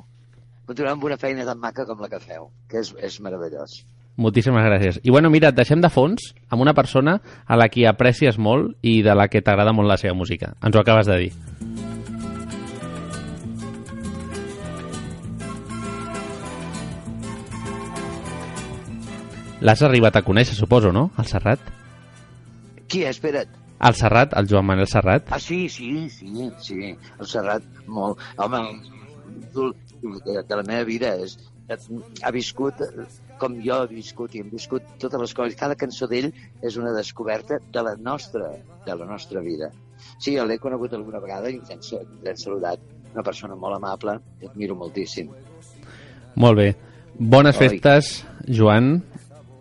[0.67, 3.83] continueu amb una feina tan maca com la que feu, que és, és meravellós.
[4.17, 4.99] Moltíssimes gràcies.
[5.05, 8.75] I bueno, mira, et deixem de fons amb una persona a la qui aprecies molt
[8.83, 10.53] i de la que t'agrada molt la seva música.
[10.63, 11.33] Ens ho acabes de dir.
[19.63, 21.11] L'has arribat a conèixer, suposo, no?
[21.19, 21.61] El Serrat?
[22.93, 23.05] Qui?
[23.09, 23.59] Espera't.
[23.83, 25.33] El Serrat, el Joan Manel Serrat.
[25.35, 26.93] Ah, sí, sí, sí, sí.
[27.19, 28.21] El Serrat, molt...
[28.39, 28.61] Home,
[29.55, 31.37] de, de la meva vida és,
[32.23, 32.79] ha viscut
[33.41, 35.57] com jo he viscut i hem viscut totes les coses.
[35.59, 36.29] Cada cançó d'ell
[36.63, 38.53] és una descoberta de la nostra,
[38.87, 39.73] de la nostra vida.
[40.23, 42.81] Sí, l'he conegut alguna vegada i ens hem, sa- ens hem saludat.
[43.13, 45.29] Una persona molt amable, admiro moltíssim.
[46.37, 46.69] Molt bé.
[47.19, 47.69] Bones Oi.
[47.69, 49.03] festes, Joan,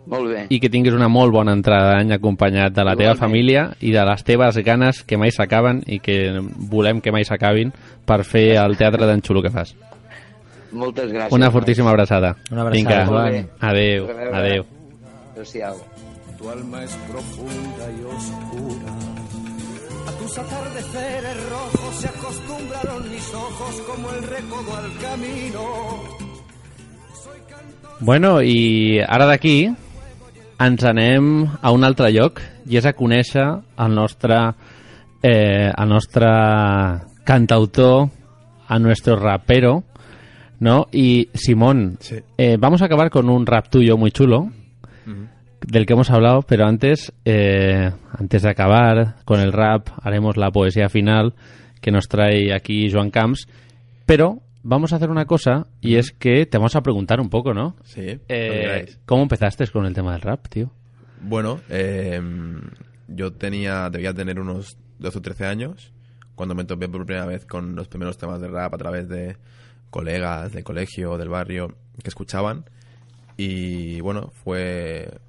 [0.06, 0.46] Molt bé.
[0.50, 3.20] i que tinguis una molt bona entrada d'any acompanyat de la teva Igualment.
[3.20, 6.40] família i de les teves ganes que mai s'acaben i que
[6.70, 7.70] volem que mai s'acabin
[8.04, 9.76] per fer el teatre d'en xulo que fas.
[10.72, 11.32] Moltes gràcies.
[11.32, 12.34] Una fortíssima abraçada.
[12.50, 13.06] Una abraçada, Vinga.
[13.06, 13.48] Joan.
[13.60, 14.64] Adéu, adéu.
[15.32, 15.76] Adéu-siau.
[16.38, 18.92] Tu alma es profunda y oscura.
[20.08, 25.62] A tus atardeceres rojos se acostumbraron mis ojos como el recodo al camino.
[28.00, 29.70] Bueno, i ara d'aquí
[30.66, 33.44] ens anem a un altre lloc i és a conèixer
[33.78, 34.36] el nostre
[35.22, 36.28] eh, el nostre
[37.24, 38.08] cantautor
[38.68, 39.84] a nuestro rapero
[40.60, 40.86] ¿no?
[40.92, 42.16] y Simón Sí.
[42.38, 44.50] eh, vamos a acabar con un rap tuyo muy chulo
[45.66, 50.50] del que hemos hablado pero antes eh, antes de acabar con el rap haremos la
[50.50, 51.34] poesía final
[51.80, 53.46] que nos trae aquí Joan Camps
[54.06, 57.54] pero vamos a hacer una cosa y es que te vamos a preguntar un poco
[57.54, 57.76] ¿no?
[57.84, 58.86] Sí, Eh.
[59.06, 60.70] ¿Cómo empezaste con el tema del rap, tío?
[61.20, 62.20] Bueno, eh,
[63.08, 65.92] yo tenía, debía tener unos 12 o 13 años
[66.34, 69.36] cuando me topé por primera vez con los primeros temas de rap a través de
[69.90, 72.64] colegas del colegio, del barrio, que escuchaban.
[73.36, 75.20] Y bueno, fue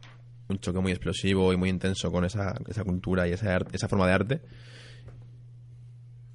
[0.48, 4.08] un choque muy explosivo y muy intenso con esa, esa cultura y esa, esa forma
[4.08, 4.42] de arte.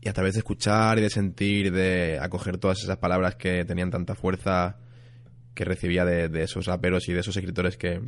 [0.01, 3.91] Y a través de escuchar y de sentir de acoger todas esas palabras que tenían
[3.91, 4.79] tanta fuerza
[5.55, 8.01] que recibía de, esos raperos y de esos escritores que,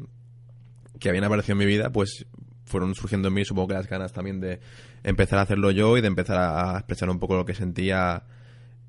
[1.01, 2.26] que habían aparecido en mi vida, pues
[2.64, 4.61] fueron surgiendo en mí, supongo que las ganas también de
[5.03, 8.22] empezar a hacerlo yo y de empezar a, expresar un poco lo que sentía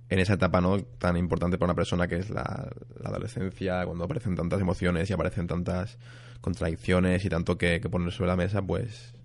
[0.10, 2.70] en esa etapa no tan importante para una persona que es la,
[3.04, 5.98] adolescencia, cuando aparecen tantas emociones y aparecen tantas
[6.40, 9.16] contradicciones y tanto que, que poner sobre la mesa, pues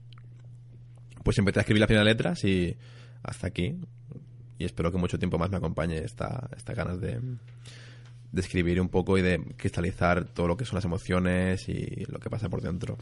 [1.23, 2.77] pues empecé a escribir las primeras letras y
[3.27, 3.77] hasta aquí.
[4.59, 7.21] Y espero que mucho tiempo más me acompañe esta, esta ganas de,
[8.33, 12.19] de escribir un poco y de cristalizar todo lo que son las emociones y lo
[12.19, 12.97] que pasa por dentro.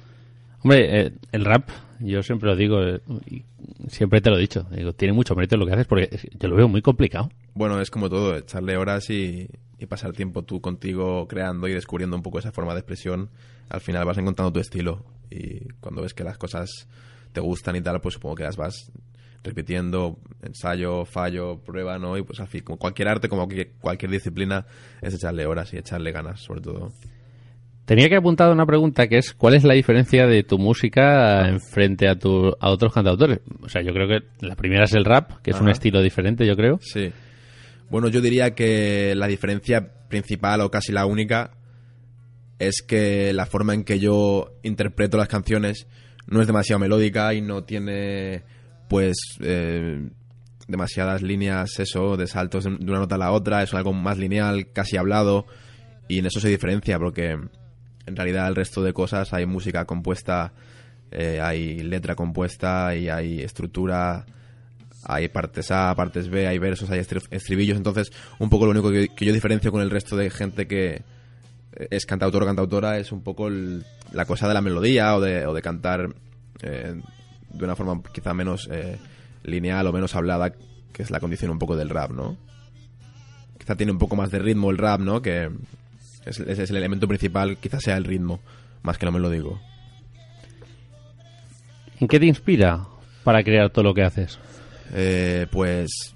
[0.63, 1.69] Hombre, eh, el rap,
[2.01, 3.45] yo siempre lo digo, eh, y
[3.89, 6.09] siempre te lo he dicho, digo, tiene mucho mérito lo que haces porque
[6.41, 7.31] yo lo veo muy complicado.
[7.53, 9.47] Bueno, es como todo, echarle horas y,
[9.79, 13.29] y pasar tiempo tú contigo creando y descubriendo un poco esa forma de expresión.
[13.69, 16.89] Al final vas encontrando tu estilo y cuando ves que las cosas
[17.33, 18.91] te gustan y tal, pues supongo que las vas
[19.45, 22.17] repitiendo, ensayo, fallo, prueba, ¿no?
[22.17, 23.47] Y pues fin, como cualquier arte, como
[23.81, 24.67] cualquier disciplina,
[25.03, 26.93] es echarle horas y echarle ganas, sobre todo.
[27.85, 31.61] Tenía que apuntar una pregunta que es ¿cuál es la diferencia de tu música en
[31.61, 33.41] frente a, tu, a otros cantautores?
[33.61, 36.47] O sea, yo creo que la primera es el rap, que es un estilo diferente,
[36.47, 36.79] yo creo.
[36.81, 37.13] Sí.
[37.91, 41.51] Bueno, yo diría que la diferencia principal o casi la única
[42.59, 45.87] es que la forma en que yo interpreto las canciones
[46.27, 48.45] no es demasiado melódica y no tiene
[48.89, 50.09] pues eh,
[50.69, 54.71] demasiadas líneas eso de saltos de una nota a la otra es algo más lineal
[54.73, 55.47] casi hablado
[56.09, 57.31] y en eso se diferencia porque
[58.07, 60.53] en realidad el resto de cosas hay música compuesta
[61.11, 64.27] eh, hay letra compuesta y hay estructura
[65.07, 67.77] hay partes A, partes B, hay versos, hay estri- estribillos.
[67.77, 71.03] Entonces, un poco lo único que, yo diferencio con el resto de gente que
[71.91, 75.47] es cantautor o cantautora es un poco el- la cosa de la melodía o de,
[75.47, 76.15] o de cantar
[76.63, 76.95] eh,
[77.55, 78.99] de una forma quizá menos eh,
[79.43, 80.53] lineal o menos hablada,
[80.93, 82.37] que es la condición un poco del rap, ¿no?
[83.59, 85.23] Quizá tiene un poco más de ritmo el rap, ¿no?
[85.23, 85.51] Que
[86.27, 88.41] es, es el elemento principal, quizá sea el ritmo,
[88.83, 89.61] más que lo melódico.
[92.01, 92.87] ¿En qué te inspira
[93.23, 94.39] para crear todo lo que haces?
[94.93, 96.15] Eh, pues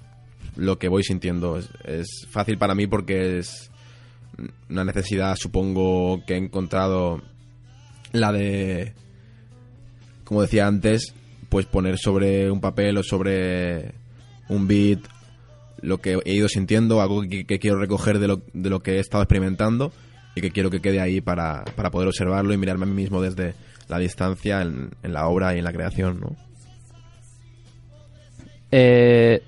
[0.55, 3.71] lo que voy sintiendo es, es fácil para mí porque es
[4.69, 7.21] una necesidad, supongo, que he encontrado
[8.11, 8.93] la de,
[10.23, 11.13] como decía antes,
[11.49, 13.93] pues poner sobre un papel o sobre
[14.47, 14.99] un beat
[15.81, 18.97] lo que he ido sintiendo, algo que, que quiero recoger de lo, de lo que
[18.97, 19.91] he estado experimentando
[20.35, 23.21] y que quiero que quede ahí para, para poder observarlo y mirarme a mí mismo
[23.21, 23.53] desde
[23.87, 26.35] la distancia en, en la obra y en la creación, ¿no?
[28.71, 29.41] Eh,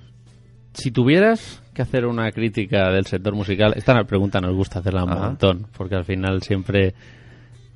[0.73, 5.11] si tuvieras que hacer una crítica del sector musical, esta pregunta nos gusta hacerla un
[5.11, 5.25] Ajá.
[5.27, 6.93] montón, porque al final siempre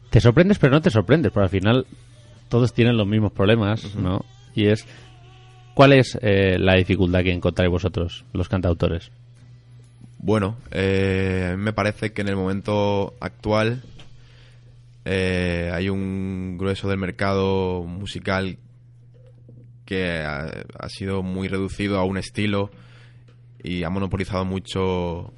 [0.10, 1.86] te sorprendes, pero no te sorprendes, porque al final
[2.56, 4.24] todos tienen los mismos problemas, ¿no?
[4.56, 4.88] Y es,
[5.74, 9.12] ¿cuál es eh, la dificultad que encontráis vosotros, los cantautores?
[10.20, 13.84] Bueno, eh, me parece que en el momento actual
[15.04, 18.58] eh, hay un grueso del mercado musical
[19.84, 20.46] que ha,
[20.80, 22.72] ha sido muy reducido a un estilo
[23.62, 25.34] y ha monopolizado mucho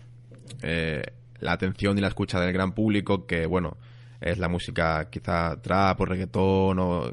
[0.62, 1.02] eh,
[1.40, 3.76] la atención y la escucha del gran público que, bueno,
[4.22, 7.12] es la música quizá trap o reggaetón o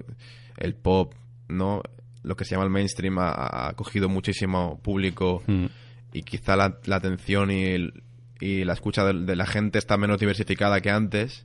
[0.57, 1.14] el pop,
[1.48, 1.82] ¿no?
[2.22, 5.66] Lo que se llama el mainstream ha, ha cogido muchísimo público Mm.
[6.12, 8.02] y quizá la, la atención y, el-
[8.40, 11.44] y la escucha de, de la gente está menos diversificada que antes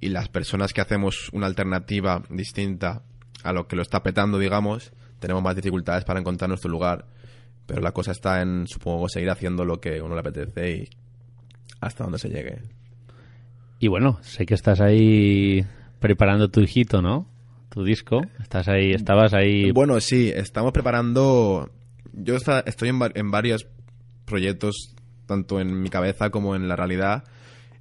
[0.00, 3.02] y las personas que hacemos una alternativa distinta
[3.42, 7.06] a lo que lo está petando, digamos, tenemos más dificultades para encontrar nuestro lugar.
[7.66, 10.88] Pero la cosa está en, supongo, seguir haciendo lo que uno le apetece y
[11.80, 12.62] hasta donde se llegue.
[13.78, 15.64] Y bueno, sé que estás ahí
[16.00, 17.28] preparando tu hijito, ¿no?
[17.68, 18.22] Tu disco.
[18.40, 19.70] Estás ahí, estabas ahí.
[19.70, 21.70] Bueno, sí, estamos preparando.
[22.12, 23.66] Yo estoy en, en varios
[24.24, 24.94] proyectos,
[25.26, 27.24] tanto en mi cabeza como en la realidad,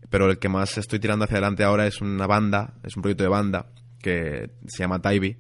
[0.10, 3.24] pero el que más estoy tirando hacia adelante ahora es una banda, es un proyecto
[3.24, 3.68] de banda
[4.02, 5.38] que se llama Taibi.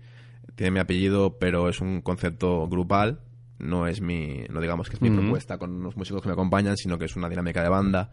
[0.55, 3.20] Tiene mi apellido, pero es un concepto grupal.
[3.60, 6.78] No es mi, no digamos que es mi propuesta con unos músicos que me acompañan,
[6.78, 8.12] sino que es una dinámica de banda.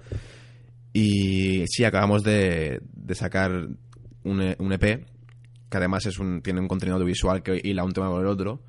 [0.92, 1.34] Y
[1.66, 2.80] sí, acabamos de,
[3.14, 3.68] sacar
[4.24, 5.06] un, E- EP
[5.70, 8.62] que además es un, tiene un contenido audiovisual que hila un tema con el otro.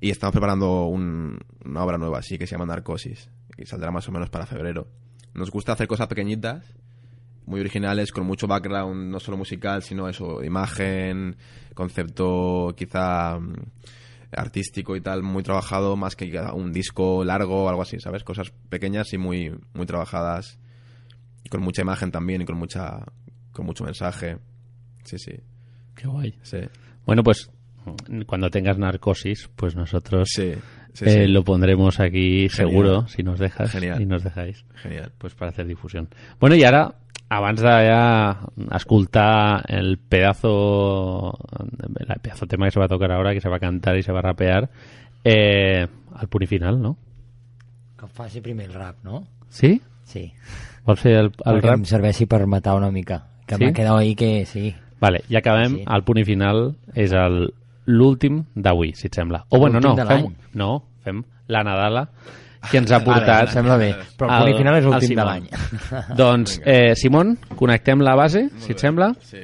[0.00, 3.30] Y estamos preparando un- una obra nueva, así que se llama Narcosis.
[3.56, 4.88] Y saldrá más o menos para febrero.
[5.34, 6.64] Nos gusta hacer cosas pequeñitas,
[7.46, 11.36] muy originales, con mucho background, no solo musical, sino eso, imagen,
[11.74, 13.54] concepto quizá mm,
[14.32, 18.24] artístico y tal, muy trabajado, más que un disco largo o algo así, ¿sabes?
[18.24, 20.58] Cosas pequeñas y muy, muy trabajadas.
[21.46, 23.04] Y con mucha imagen también y con mucha
[23.52, 24.36] con mucho mensaje.
[25.04, 25.30] Sí, sí.
[25.94, 26.34] Qué guay.
[26.42, 26.58] Sí,
[27.06, 27.48] Bueno, pues
[28.26, 30.54] cuando tengas narcosis, pues nosotros sí,
[30.92, 31.26] sí, eh, sí.
[31.28, 32.50] lo pondremos aquí Genial.
[32.50, 34.02] seguro, si nos dejas Genial.
[34.02, 34.64] y nos dejáis.
[34.82, 35.12] Genial.
[35.18, 36.04] pues per fer difusió.
[36.40, 36.96] Bueno, i ara,
[37.30, 38.40] abans de ja
[38.74, 43.56] escoltar el pedazo el pedazo tema que se va a tocar ahora, que se va
[43.58, 44.68] a cantar y se va a rapear,
[45.22, 45.86] eh,
[46.16, 46.96] al punt i final, no?
[47.96, 49.28] Que faci primer el rap, no?
[49.48, 49.80] Sí?
[50.04, 50.32] Sí.
[50.86, 51.78] Vols fer el, el rap?
[51.80, 53.24] em serveixi per matar una mica.
[53.46, 53.64] Que Sí?
[53.64, 54.74] m'ha quedat ahir que sí.
[55.00, 55.76] Vale, ja acabem.
[55.80, 55.84] Sí.
[55.94, 57.52] El punt i final és el
[57.86, 59.44] l'últim d'avui, si et sembla.
[59.50, 62.08] O bueno, no, fem, no, fem la Nadala
[62.70, 63.48] que ens ha portat...
[63.48, 63.92] em sembla bé.
[64.18, 65.46] Però el punt i final és el l'últim de l'any.
[66.18, 69.12] Doncs, eh, Simon, connectem la base, si et sembla.
[69.22, 69.38] Sí.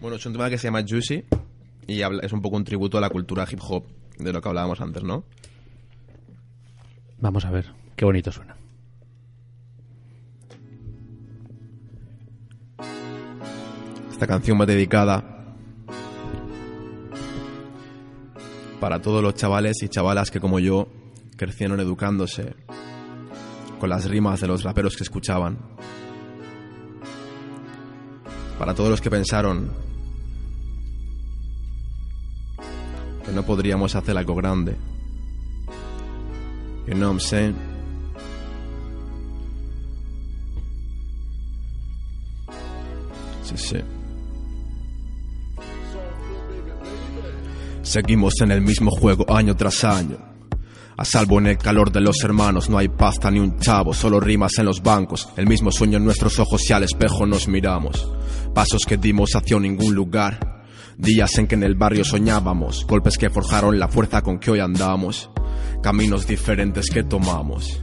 [0.00, 1.24] Bueno, es un tema que se llama Juicy
[1.88, 3.84] y es un poco un tributo a la cultura hip hop
[4.18, 5.24] de lo que hablábamos antes, ¿no?
[7.18, 8.54] Vamos a ver, qué bonito suena.
[14.18, 15.22] Esta canción va dedicada
[18.80, 20.88] para todos los chavales y chavalas que como yo
[21.36, 22.56] crecieron educándose
[23.78, 25.56] con las rimas de los raperos que escuchaban.
[28.58, 29.70] Para todos los que pensaron
[33.24, 34.74] que no podríamos hacer algo grande.
[36.88, 37.56] You know what I'm saying?
[43.44, 43.97] Sí, sí.
[47.88, 50.18] Seguimos en el mismo juego año tras año.
[50.98, 54.20] A salvo en el calor de los hermanos, no hay pasta ni un chavo, solo
[54.20, 55.30] rimas en los bancos.
[55.38, 58.06] El mismo sueño en nuestros ojos y al espejo nos miramos.
[58.54, 60.66] Pasos que dimos hacia ningún lugar.
[60.98, 64.60] Días en que en el barrio soñábamos, golpes que forjaron la fuerza con que hoy
[64.60, 65.30] andamos.
[65.82, 67.80] Caminos diferentes que tomamos.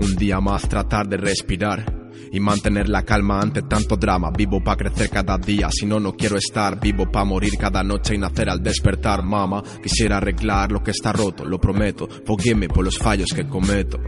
[0.00, 2.03] Un día más tratar de respirar
[2.34, 4.32] y mantener la calma ante tanto drama.
[4.36, 6.80] Vivo para crecer cada día, si no, no quiero estar.
[6.80, 9.62] Vivo para morir cada noche y nacer al despertar, mama.
[9.80, 12.08] Quisiera arreglar lo que está roto, lo prometo.
[12.26, 14.00] Forgive me por los fallos que cometo.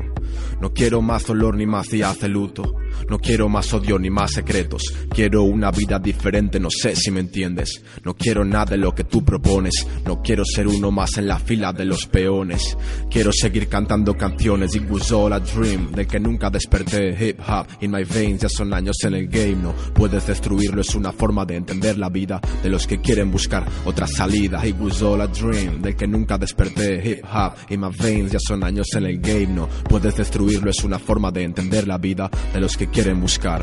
[0.61, 2.75] No quiero más dolor ni más días de luto.
[3.09, 4.83] No quiero más odio ni más secretos.
[5.11, 7.83] Quiero una vida diferente, no sé si me entiendes.
[8.05, 9.87] No quiero nada de lo que tú propones.
[10.05, 12.77] No quiero ser uno más en la fila de los peones.
[13.11, 14.75] Quiero seguir cantando canciones.
[14.75, 15.93] It was all a dream.
[15.93, 17.17] Del que nunca desperté.
[17.19, 18.43] Hip hop in my veins.
[18.43, 19.57] Ya son años en el game.
[19.57, 20.81] No puedes destruirlo.
[20.81, 24.67] Es una forma de entender la vida de los que quieren buscar otra salida.
[24.67, 25.83] It was all a dream.
[25.83, 27.03] Del que nunca desperté.
[27.05, 28.33] Hip hop in my veins.
[28.33, 29.49] Ya son años en el game.
[29.49, 30.71] No puedes destruirlo.
[30.71, 33.63] Es una forma de entender la vida de los que quieren buscar.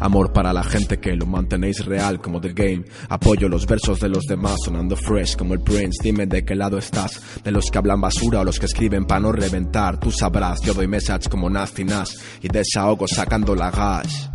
[0.00, 2.84] Amor para la gente que lo mantenéis real como The Game.
[3.08, 5.98] Apoyo los versos de los demás sonando fresh como el Prince.
[6.02, 7.20] Dime de qué lado estás.
[7.42, 9.98] De los que hablan basura o los que escriben para no reventar.
[9.98, 14.30] Tú sabrás, yo doy message como Nasty Nas y desahogo sacando la gas.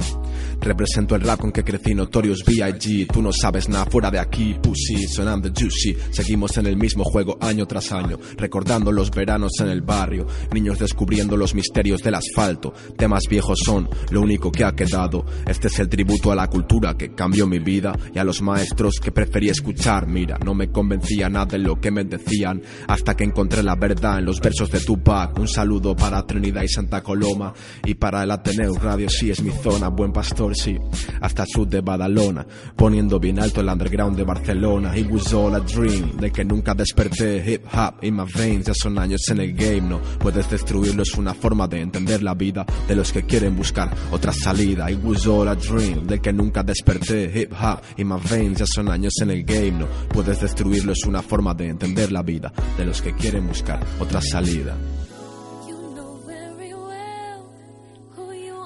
[0.63, 3.07] Represento el rap con que crecí Notorious B.I.G.
[3.11, 5.93] Tú no sabes nada fuera de aquí, pussy, sonando juicy.
[6.09, 10.25] Seguimos en el mismo juego año tras año, recordando los veranos en el barrio.
[10.53, 12.73] Niños descubriendo los misterios del asfalto.
[12.97, 15.25] Temas viejos son lo único que ha quedado.
[15.45, 19.01] Este es el tributo a la cultura que cambió mi vida y a los maestros
[19.03, 20.07] que preferí escuchar.
[20.07, 24.19] Mira, no me convencía nada de lo que me decían hasta que encontré la verdad
[24.19, 25.37] en los versos de Tupac.
[25.37, 27.53] Un saludo para Trinidad y Santa Coloma
[27.83, 29.89] y para el Ateneo Radio, sí es mi zona.
[29.89, 30.77] Buen pastor sí,
[31.21, 32.45] hasta el sur de Badalona,
[32.75, 34.97] poniendo bien alto el underground de Barcelona.
[34.97, 37.43] It was all a dream, de que nunca desperté.
[37.53, 41.13] Hip hop in my veins, ya son años en el game, no puedes destruirlo, es
[41.15, 44.89] una forma de entender la vida de los que quieren buscar otra salida.
[44.91, 47.31] It was all a dream, de que nunca desperté.
[47.33, 51.03] Hip hop in my veins, ya son años en el game, no puedes destruirlo, es
[51.05, 54.75] una forma de entender la vida de los que quieren buscar otra salida.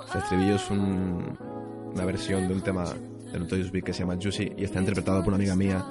[0.08, 1.38] Este estribillo es un-
[1.98, 2.86] una versión de un tema
[3.34, 5.84] de Notorious Big que se llama Juicy y está interpretado por una amiga mía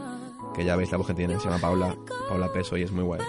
[0.55, 1.97] que ya veis la voz que tiene, se llama Paula,
[2.29, 3.21] Paula Peso y es muy guay.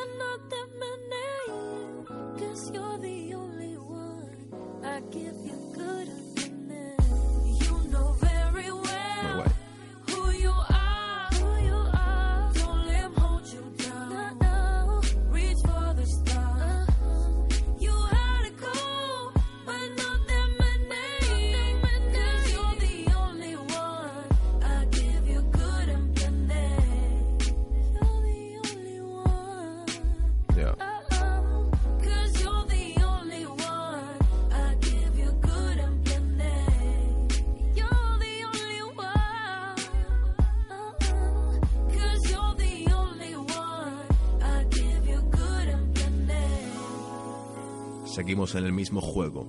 [48.56, 49.46] En el mismo juego.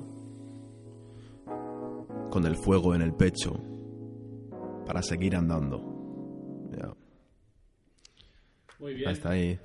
[2.30, 3.54] Con el fuego en el pecho.
[4.86, 5.80] Para seguir andando.
[6.76, 6.92] Ya.
[8.80, 9.58] Muy Ahí está ahí.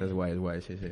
[0.00, 0.88] Es guay, es guay, sí, sí.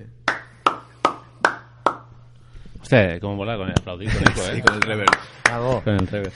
[2.80, 4.57] Hostia, cómo mola con el aplaudir con eco, ¿eh?
[4.57, 5.84] Sí, con el reverb.
[5.84, 6.32] Con el reverb.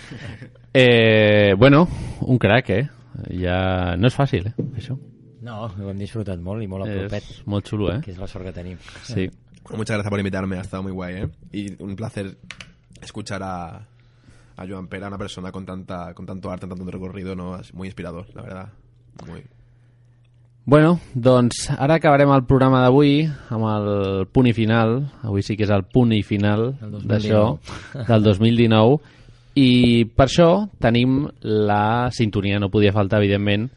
[0.72, 1.88] Eh, bueno,
[2.22, 2.88] un crack, eh?
[3.30, 4.54] Ja no és fàcil, eh?
[4.74, 4.96] Això.
[5.44, 8.00] No, ho hem disfrutat molt i molt a propet, És molt xulo, eh?
[8.02, 8.78] que és la sort que tenim.
[9.06, 9.28] Sí.
[9.64, 11.28] Bueno, muchas gracias por invitarme, ha estado muy guay, ¿eh?
[11.52, 12.36] Y un placer
[13.00, 13.86] escuchar a,
[14.56, 17.58] a Joan Pera, una persona con tanta con tanto arte, tanto recorrido, ¿no?
[17.58, 18.68] Es muy inspirador, la verdad.
[19.26, 19.42] Muy...
[20.66, 23.88] Bueno, doncs ara acabarem el programa d'avui amb el
[24.32, 24.96] punt i final.
[25.22, 27.10] Avui sí que és el punt i final El 2019.
[27.10, 28.96] d'això, del 2019.
[29.60, 29.70] I
[30.16, 30.48] per això
[30.80, 33.68] tenim la sintonia, no podia faltar, evidentment,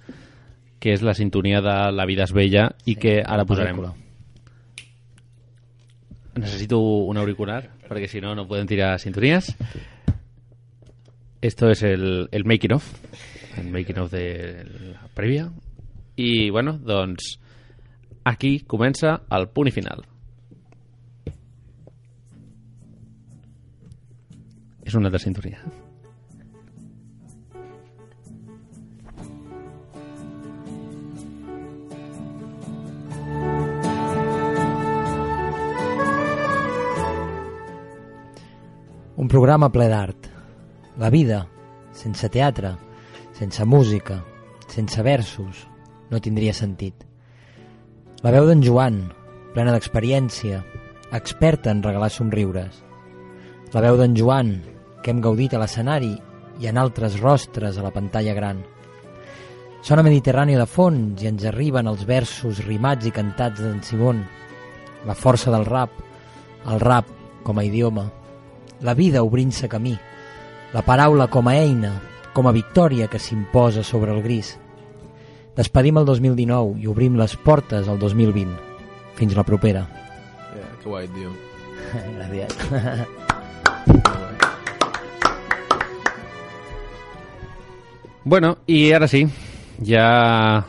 [0.80, 3.76] que és la sintonia de La vida és bella i que ara posarem.
[3.82, 4.07] Pel·lícula.
[6.38, 9.56] Necesito un auricular, perquè si no, no podem tirar sintonies.
[11.42, 12.86] Esto es el, el making of,
[13.58, 14.64] el making of de
[14.94, 15.50] la prèvia.
[16.18, 17.38] I, bueno, doncs,
[18.26, 20.06] aquí comença el punt final.
[24.88, 25.62] És una altra sintonia.
[39.18, 40.28] Un programa ple d'art.
[41.01, 41.39] La vida,
[41.97, 42.76] sense teatre,
[43.34, 44.20] sense música,
[44.70, 45.63] sense versos,
[46.11, 47.01] no tindria sentit.
[48.22, 48.99] La veu d'en Joan,
[49.55, 50.59] plena d'experiència,
[51.18, 52.78] experta en regalar somriures.
[53.74, 54.53] La veu d'en Joan,
[55.01, 56.13] que hem gaudit a l'escenari
[56.61, 58.61] i en altres rostres a la pantalla gran.
[59.82, 64.22] Sona Mediterrani de fons i ens arriben els versos rimats i cantats d'en Simón.
[65.09, 65.97] La força del rap,
[66.70, 67.09] el rap
[67.41, 68.05] com a idioma,
[68.82, 69.97] la vida obrint-se camí,
[70.73, 71.93] la paraula com a eina,
[72.34, 74.57] com a victòria que s'imposa sobre el gris.
[75.57, 78.53] Despedim el 2019 i obrim les portes al 2020.
[79.17, 79.88] Fins la propera.
[80.53, 81.32] Yeah, qué guay, tío.
[82.17, 82.53] Gràcies.
[88.23, 89.23] Bueno, i ara sí,
[89.86, 90.65] ja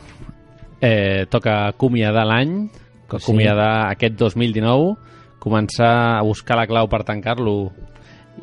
[0.81, 2.69] eh, toca acomiadar l'any,
[3.09, 3.31] Pues sí.
[3.33, 4.95] acomiadar aquest 2019,
[5.41, 7.73] començar a buscar la clau per tancar-lo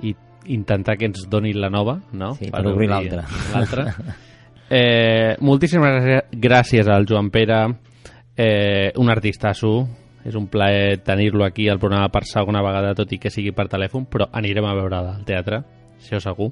[0.04, 0.16] i
[0.48, 2.34] intentar que ens doni la nova, no?
[2.36, 3.26] Sí, per obrir l'altra.
[3.54, 3.86] l'altra.
[4.70, 7.60] Eh, moltíssimes gràcies- gràcies al Joan Pere,
[8.36, 9.88] eh, un artistasso,
[10.26, 13.68] és un plaer tenir-lo aquí al programa per segona vegada, tot i que sigui per
[13.70, 15.62] telèfon, però anirem a veure al teatre,
[16.00, 16.52] això segur.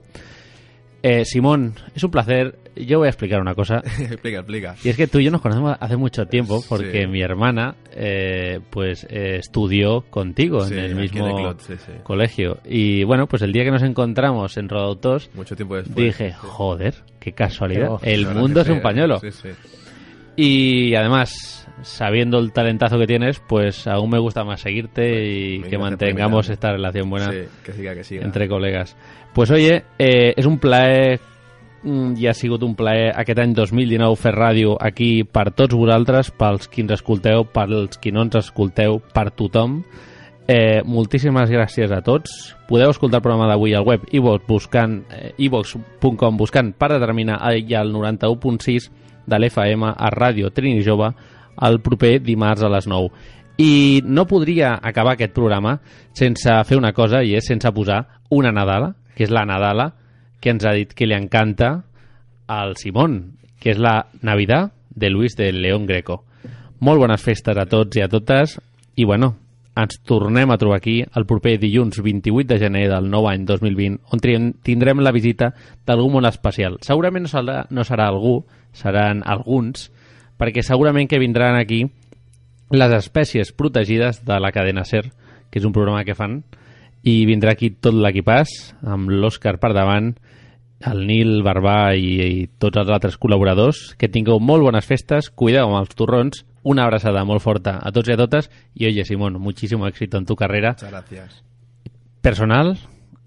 [1.06, 2.58] Eh, Simón, es un placer.
[2.78, 3.78] Yo voy a explicar una cosa.
[4.00, 4.76] explica, explica.
[4.86, 7.08] Y es que tú y yo nos conocemos hace mucho tiempo porque Sí.
[7.08, 11.74] mi hermana eh, pues eh, estudió contigo Sí, en el mismo en el Clot, sí,
[11.78, 11.92] sí.
[12.04, 12.58] colegio.
[12.66, 15.96] Y bueno, pues el día que nos encontramos en Rodautos Mucho tiempo después.
[15.98, 17.90] dije, joder, qué casualidad.
[18.02, 19.20] El mundo es un sí, pañuelo.
[19.20, 19.50] Sí, sí.
[20.36, 25.70] Y además, sabiendo el talentazo que tienes, pues aún me gusta más seguirte y Venga,
[25.70, 28.24] que mantengamos esta relación buena Sí, que siga, que siga.
[28.26, 28.96] entre col·legues.
[29.34, 31.20] pues oye, eh, és un plaer
[31.84, 36.32] mm, i ha sigut un plaer aquest any 2019 fer ràdio aquí per tots vosaltres,
[36.32, 39.84] pels qui ens escolteu, pels qui no ens escolteu, per tothom.
[40.46, 42.56] Eh, moltíssimes gràcies a tots.
[42.68, 47.74] Podeu escoltar el programa d'avui al web iVox buscant eh, iVox.com buscant per determinar i
[47.74, 48.90] al 91.6
[49.26, 51.14] de l'FM a Ràdio Trini Jove
[51.62, 53.12] el proper dimarts a les 9.
[53.62, 55.78] I no podria acabar aquest programa
[56.18, 58.02] sense fer una cosa i és sense posar
[58.34, 59.92] una Nadala, que és la Nadala
[60.42, 61.86] que ens ha dit que li encanta
[62.52, 66.26] al Simón, que és la Navidad de Luis de León Greco.
[66.84, 68.58] Molt bones festes a tots i a totes
[69.00, 69.38] i bueno,
[69.80, 74.12] ens tornem a trobar aquí el proper dilluns 28 de gener del nou any 2020
[74.14, 74.22] on
[74.66, 75.54] tindrem la visita
[75.86, 76.78] d'algú molt especial.
[76.86, 78.42] Segurament no serà, no serà algú,
[78.76, 79.90] seran alguns,
[80.38, 81.84] perquè segurament que vindran aquí
[82.74, 85.06] les espècies protegides de la cadena SER,
[85.52, 86.42] que és un programa que fan,
[87.04, 90.14] i vindrà aquí tot l'equipàs, amb l'Òscar per davant,
[90.84, 93.94] el Nil Barbà i, i tots els altres col·laboradors.
[94.00, 98.10] Que tingueu molt bones festes, cuideu amb els torrons, una abraçada molt forta a tots
[98.10, 101.44] i a totes, i oye, Simón, muchísimo éxito en tu carrera Muchas gracias.
[102.22, 102.78] personal,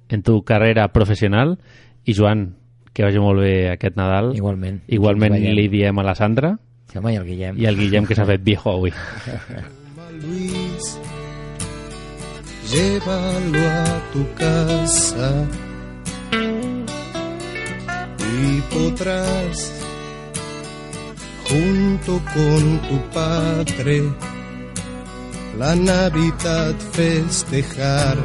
[0.09, 1.59] en tu carrera professional,
[2.05, 2.57] i Joan,
[2.93, 4.33] que vagi molt bé aquest Nadal.
[4.37, 4.83] Igualment.
[4.89, 6.57] Igualment li diem a la Sandra
[6.97, 7.59] home, i el Guillem.
[7.59, 8.93] i al Guillem, que s'ha fet viejo avui.
[10.23, 10.99] Luis,
[12.73, 15.31] llévalo a tu casa
[18.39, 19.73] y podrás,
[21.49, 24.03] junto con tu padre,
[25.59, 28.17] la Navidad festejar.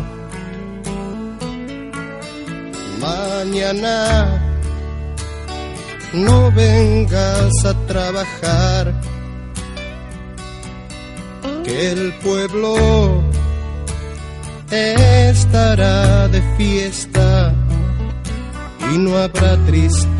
[2.99, 4.50] Mañana
[6.13, 8.93] no vengas a trabajar
[11.63, 13.23] que el pueblo
[14.71, 17.53] estará de fiesta
[18.93, 20.11] y no habrá tristezas.